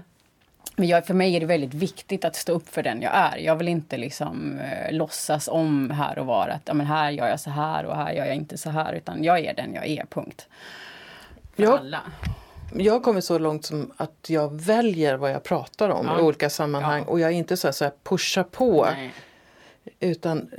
[0.77, 3.37] Men jag, för mig är det väldigt viktigt att stå upp för den jag är.
[3.37, 7.29] Jag vill inte liksom eh, låtsas om här och var att ja, men här gör
[7.29, 8.93] jag så här och här gör jag inte så här.
[8.93, 10.49] Utan jag är den jag är, punkt.
[11.57, 12.01] För alla
[12.75, 16.19] jag har kommit så långt som att jag väljer vad jag pratar om ja.
[16.19, 17.03] i olika sammanhang.
[17.07, 17.11] Ja.
[17.11, 18.89] Och jag är inte så, här, pushar på.
[18.97, 19.13] Nej.
[20.01, 20.51] Utan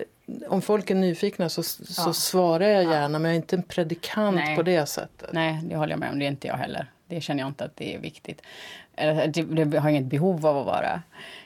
[0.47, 2.13] om folk är nyfikna så, så ja.
[2.13, 4.55] svarar jag gärna men jag är inte en predikant Nej.
[4.55, 5.29] på det sättet.
[5.33, 6.19] Nej, det håller jag med om.
[6.19, 6.91] Det är inte jag heller.
[7.07, 8.41] Det känner jag inte att det är viktigt.
[8.95, 11.01] Det, det har inget behov av att vara.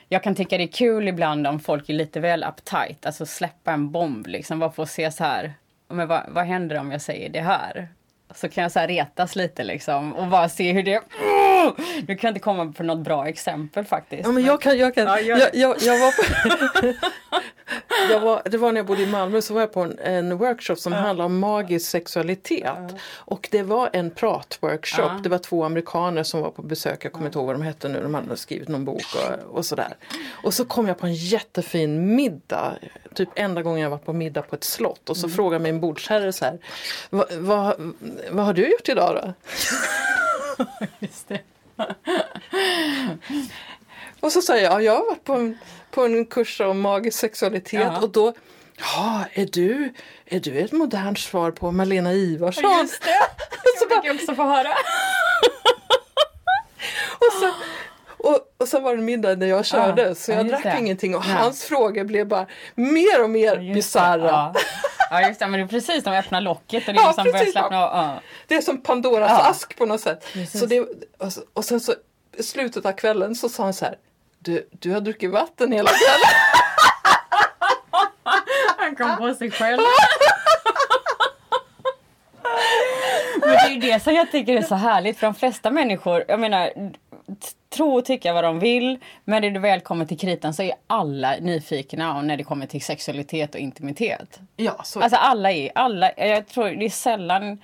[0.08, 3.06] Jag kan tycka det är kul ibland om folk är lite väl uptight.
[3.06, 4.58] Alltså släppa en bomb liksom.
[4.58, 5.54] Bara få se så här.
[5.88, 7.88] Men vad, vad händer om jag säger det här?
[8.34, 11.02] Så kan jag så retas lite liksom och bara se hur det...
[12.06, 14.22] Nu kan jag inte komma på något bra exempel faktiskt.
[14.24, 15.04] Ja, men jag kan, jag kan.
[15.04, 16.94] Ja, jag, jag, jag, var på jag
[18.18, 20.76] var, det var när jag bodde i Malmö så var jag på en, en workshop
[20.76, 20.98] som ja.
[20.98, 22.62] handlade om magisk sexualitet.
[22.64, 22.88] Ja.
[23.14, 25.04] Och det var en pratworkshop.
[25.04, 25.20] Ja.
[25.22, 27.04] Det var två amerikaner som var på besök.
[27.04, 28.02] Jag kommer inte ihåg vad de hette nu.
[28.02, 29.96] De hade skrivit någon bok och, och sådär.
[30.30, 32.74] Och så kom jag på en jättefin middag.
[33.14, 35.10] Typ enda gången jag var på middag på ett slott.
[35.10, 35.36] Och så mm.
[35.36, 36.58] frågade min bordsherre så här.
[37.10, 37.94] Vad, vad,
[38.30, 39.32] vad har du gjort idag då?
[40.98, 41.40] Just det.
[44.22, 45.58] Och så sa jag, ja, jag har varit på en
[45.90, 48.00] på en kurs om magisk sexualitet ja.
[48.00, 48.32] och då
[48.96, 49.94] Ja, är du,
[50.26, 52.62] är du ett modernt svar på Malena Ivarsson?
[52.64, 53.08] Ja, just det!
[53.88, 54.68] Det fick jag också få höra.
[57.18, 57.52] och, så,
[58.28, 60.76] och, och sen var det middag när jag körde Ja, så ja, jag drack det.
[60.78, 61.34] ingenting och Nej.
[61.36, 64.26] hans frågor blev bara mer och mer det, bisarra.
[64.26, 64.54] Ja.
[65.10, 65.46] ja, just det.
[65.46, 67.96] Men det är precis, de öppnar locket och det är Ja, liksom börjar slappna av.
[68.04, 68.20] Ja.
[68.46, 69.46] Det är som Pandoras Ja.
[69.50, 70.24] ask på något sätt.
[70.32, 70.60] Precis.
[70.60, 70.80] Så det,
[71.18, 71.94] och, så- och sen så
[72.36, 73.96] i slutet av kvällen så sa han så här.
[74.44, 76.28] Du, du har druckit vatten hela kvällen.
[78.78, 79.80] Han kom på sig själv.
[83.40, 86.24] Men det är ju det som jag tycker är så härligt för de flesta människor,
[86.28, 86.72] jag menar,
[87.68, 90.72] tro och tycka vad de vill, men när det väl kommer till kritan så är
[90.86, 94.40] alla nyfikna när det kommer till sexualitet och intimitet.
[94.56, 97.58] Ja, så, Alltså alla är, alla, jag tror det är sällan,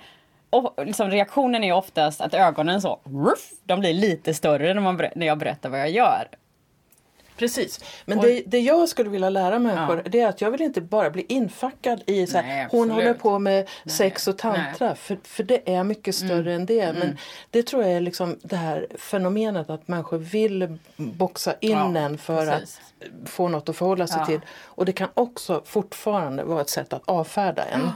[0.49, 5.01] och liksom reaktionen är oftast att ögonen så, ruff, de blir lite större när, man,
[5.15, 6.27] när jag berättar vad jag gör.
[7.39, 7.79] Precis.
[8.05, 10.81] Men Och- det, det jag skulle vilja lära människor det är att jag vill inte
[10.81, 14.95] bara bli infackad i så här, Nej, hon håller på med sex och tantra.
[14.95, 16.93] För, för det är mycket större än det.
[16.99, 17.17] Men
[17.49, 22.17] det tror jag är liksom det här fenomenet att människor vill boxa in Ja, en
[22.17, 22.81] för precis.
[23.23, 24.25] att få något att förhålla sig Ja.
[24.25, 24.41] till.
[24.63, 27.89] Och det kan också fortfarande vara ett sätt att avfärda en.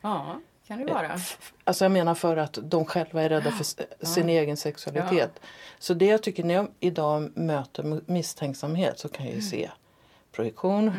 [0.00, 1.18] Ja, kan det vara.
[1.64, 3.66] Alltså jag menar för att de själva är rädda för
[4.06, 5.40] sin egen sexualitet.
[5.78, 9.70] Så det jag tycker när jag idag möter misstänksamhet så kan jag ju se
[10.32, 10.92] projektion.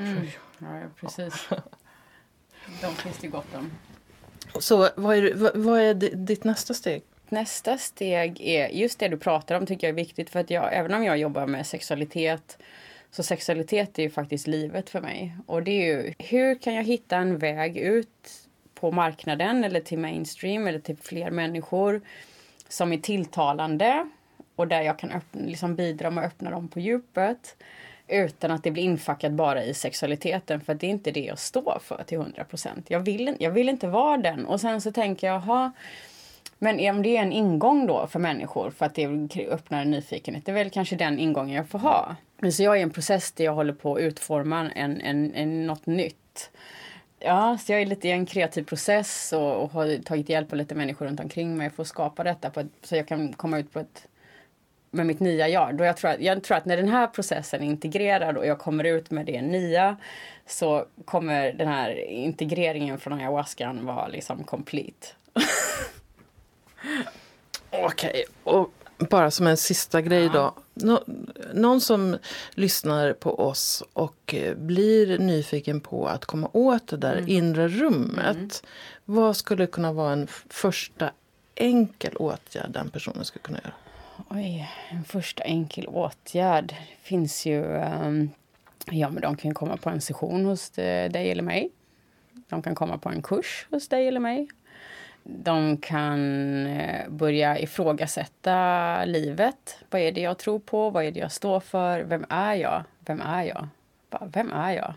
[0.59, 1.49] Ja, ja, precis.
[2.82, 3.72] De finns det gott om.
[4.59, 7.03] Så vad är, vad, vad är di- ditt nästa steg?
[7.30, 10.70] Nästa steg är just det du pratar om tycker jag är viktigt för att jag,
[10.74, 12.57] även om jag jobbar med sexualitet
[13.11, 15.38] så sexualitet är ju faktiskt livet för mig.
[15.45, 18.45] Och det är ju hur kan jag hitta en väg ut
[18.76, 22.01] på marknaden eller till mainstream eller till fler människor
[22.69, 24.09] som är tilltalande
[24.55, 27.55] och där jag kan öppna, liksom bidra med att öppna dem på djupet
[28.07, 31.80] utan att det blir infackat bara i sexualiteten för det är inte det jag står
[31.82, 32.86] för till 100 procent.
[32.89, 35.71] Jag vill, jag vill inte vara den och sen så tänker jag, ha
[36.57, 39.07] men om det är en ingång då för människor för att det
[39.49, 42.15] öppnar en nyfikenhet, det är väl kanske den ingången jag får ha.
[42.51, 45.67] Så jag är i en process där jag håller på att utforma en, en, en,
[45.67, 46.51] något nytt.
[47.26, 50.57] Ja, så jag är lite i en kreativ process och, och har tagit hjälp av
[50.57, 53.59] lite människor runt omkring mig för att skapa detta på ett, så jag kan komma
[53.59, 54.07] ut på ett
[54.91, 55.78] med mitt nya jag.
[55.78, 58.59] Då jag, tror att, jag tror att när den här processen är integrerad och jag
[58.59, 59.97] kommer ut med det nya
[60.45, 65.07] så kommer den här integreringen från ayahuascan vara liksom complete.
[67.69, 68.71] Okej, och
[69.09, 70.53] bara som en sista grej då.
[70.78, 71.03] Nå,
[71.53, 72.17] någon som
[72.53, 78.63] lyssnar på oss och eh, blir nyfiken på att komma åt det där inre rummet.
[79.05, 81.11] Vad skulle kunna vara en första
[81.55, 83.73] enkel åtgärd den personen skulle kunna göra?
[84.30, 87.76] Oj, en första enkel åtgärd finns ju...
[87.76, 88.30] ehm,
[88.91, 91.69] ja, men de kan komma på en session hos eh, dig eller mig.
[92.49, 94.47] De kan komma på en kurs hos dig eller mig.
[95.28, 96.19] De kan
[96.67, 99.78] eh, börja ifrågasätta livet.
[99.89, 100.89] Vad är det jag tror på?
[100.89, 101.99] Vad är det jag står för?
[102.01, 102.84] Vem är jag?
[102.99, 103.67] Vem är jag?
[104.21, 104.93] Vem är jag?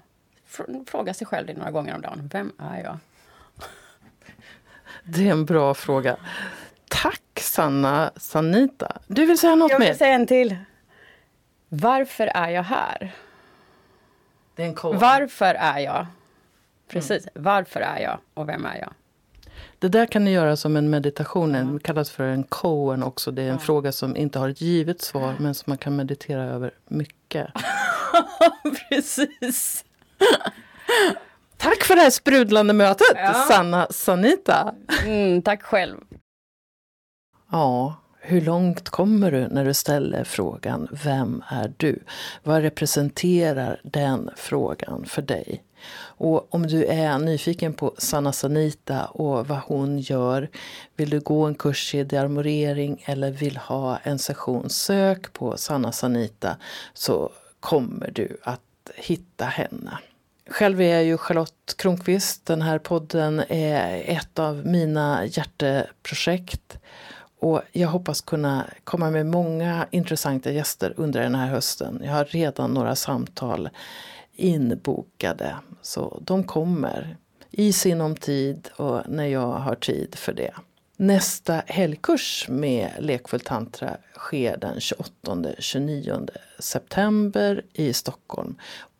[0.49, 2.29] Fr- Fråga sig själv det några gånger om dagen.
[2.33, 2.99] Vem är jag?
[5.05, 6.17] Det är en bra fråga.
[6.89, 8.99] Tack Sanna Sanita.
[9.07, 9.87] Du vill säga något Jag mer?
[9.87, 10.57] vill säga en till.
[11.69, 13.13] Varför är jag här?
[15.01, 16.07] Varför är jag?
[16.89, 17.29] Precis.
[17.35, 18.93] Varför är jag och vem är jag?
[19.79, 21.53] Det där kan ni göra som en meditation.
[21.53, 23.31] Det kallas för en koen också.
[23.31, 26.45] Det är en fråga som inte har ett givet svar men som man kan meditera
[26.45, 27.47] över mycket.
[28.89, 29.85] Precis.
[31.57, 33.33] Tack för det här sprudlande mötet, Ja.
[33.35, 34.75] Sanna Sanita.
[35.05, 35.97] Mm, tack själv.
[37.51, 42.03] Ja, hur långt kommer du när du ställer frågan Vem är du?
[42.43, 45.63] Vad representerar den frågan för dig?
[46.01, 50.49] Och om du är nyfiken på Sanna Sanita och vad hon gör,
[50.97, 55.93] vill du gå en kurs i dearmorering eller vill ha en session, sök på Sanna
[55.93, 56.57] Sanita
[56.95, 58.61] så kommer du att
[58.95, 59.99] hitta henne.
[60.51, 62.47] Själv är jag ju Charlotte Kronqvist.
[62.47, 66.79] Den här podden är ett av mina hjärteprojekt.
[67.41, 72.01] Och jag hoppas kunna komma med många intressanta gäster under den här hösten.
[72.05, 73.69] Jag har redan några samtal
[74.39, 75.57] inbokade.
[75.83, 77.17] Så de kommer
[77.51, 80.55] i sinom tid och när jag har tid för det.
[80.97, 86.29] Nästa helgkurs med Lekfull tantra sker den 28-29
[86.59, 88.57] september i Stockholm.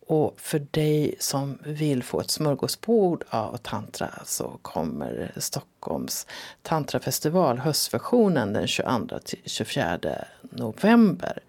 [0.07, 6.27] Och för dig som vill få ett smörgåsbord av tantra så kommer Stockholms
[6.61, 11.39] tantrafestival, höstversionen, den 22-24 november.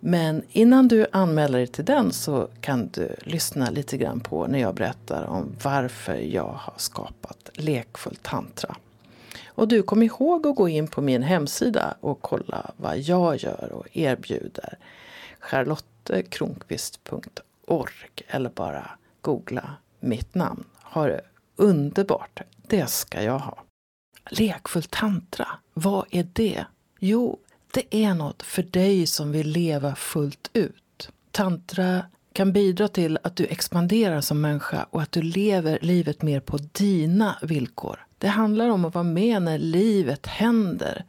[0.00, 4.58] Men innan du anmäler dig till den så kan du lyssna lite grann på när
[4.58, 8.76] jag berättar om varför jag har skapat Lekfull tantra.
[9.46, 13.72] Och du kom ihåg att gå in på min hemsida och kolla vad jag gör
[13.72, 14.78] och erbjuder.
[15.38, 18.90] charlottekronqvist.org eller bara
[19.20, 19.70] googla
[20.00, 20.64] mitt namn.
[20.82, 21.20] Ha det
[21.56, 22.40] underbart.
[22.66, 23.62] Det ska jag ha.
[24.30, 26.64] Lekfull tantra, vad är det?
[26.98, 27.38] Jo,
[27.78, 31.10] det är något för dig som vill leva fullt ut.
[31.30, 32.02] Tantra
[32.32, 36.58] kan bidra till att du expanderar som människa och att du lever livet mer på
[36.72, 38.06] dina villkor.
[38.18, 41.04] Det handlar om att vara med när livet händer.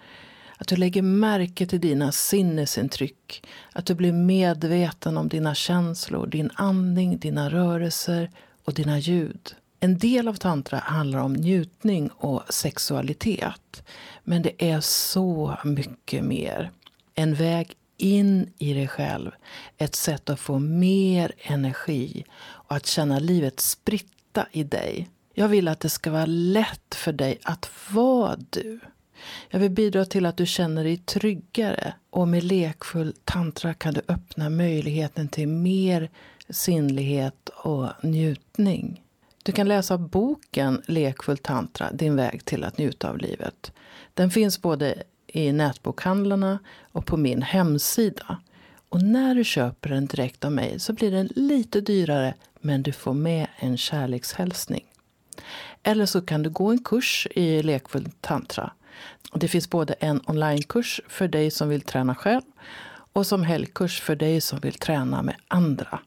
[0.57, 3.47] Att du lägger märke till dina sinnesintryck.
[3.73, 8.31] Att du blir medveten om dina känslor, din andning, dina rörelser
[8.65, 9.55] och dina ljud.
[9.79, 13.83] En del av tantra handlar om njutning och sexualitet.
[14.29, 16.71] Men det är så mycket mer.
[17.15, 19.31] En väg in i dig själv.
[19.77, 25.09] Ett sätt att få mer energi och att känna livet spritta i dig.
[25.33, 28.79] Jag vill att det ska vara lätt för dig att vara du.
[29.49, 34.01] Jag vill bidra till att du känner dig tryggare och med lekfull tantra kan du
[34.07, 36.09] öppna möjligheten till mer
[36.49, 39.03] sinnlighet och njutning.
[39.43, 43.71] Du kan läsa boken Lekfull tantra, din väg till att njuta av livet.
[44.19, 46.59] Den finns både i nätbokhandlarna
[46.91, 48.37] och på min hemsida.
[48.89, 52.91] Och när du köper den direkt av mig så blir den lite dyrare men du
[52.91, 54.85] får med en kärlekshälsning.
[55.83, 58.71] Eller så kan du gå en kurs i lekfull tantra.
[59.33, 62.41] Det finns både en onlinekurs för dig som vill träna själv
[63.13, 65.99] och som helgkurs för dig som vill träna med andra.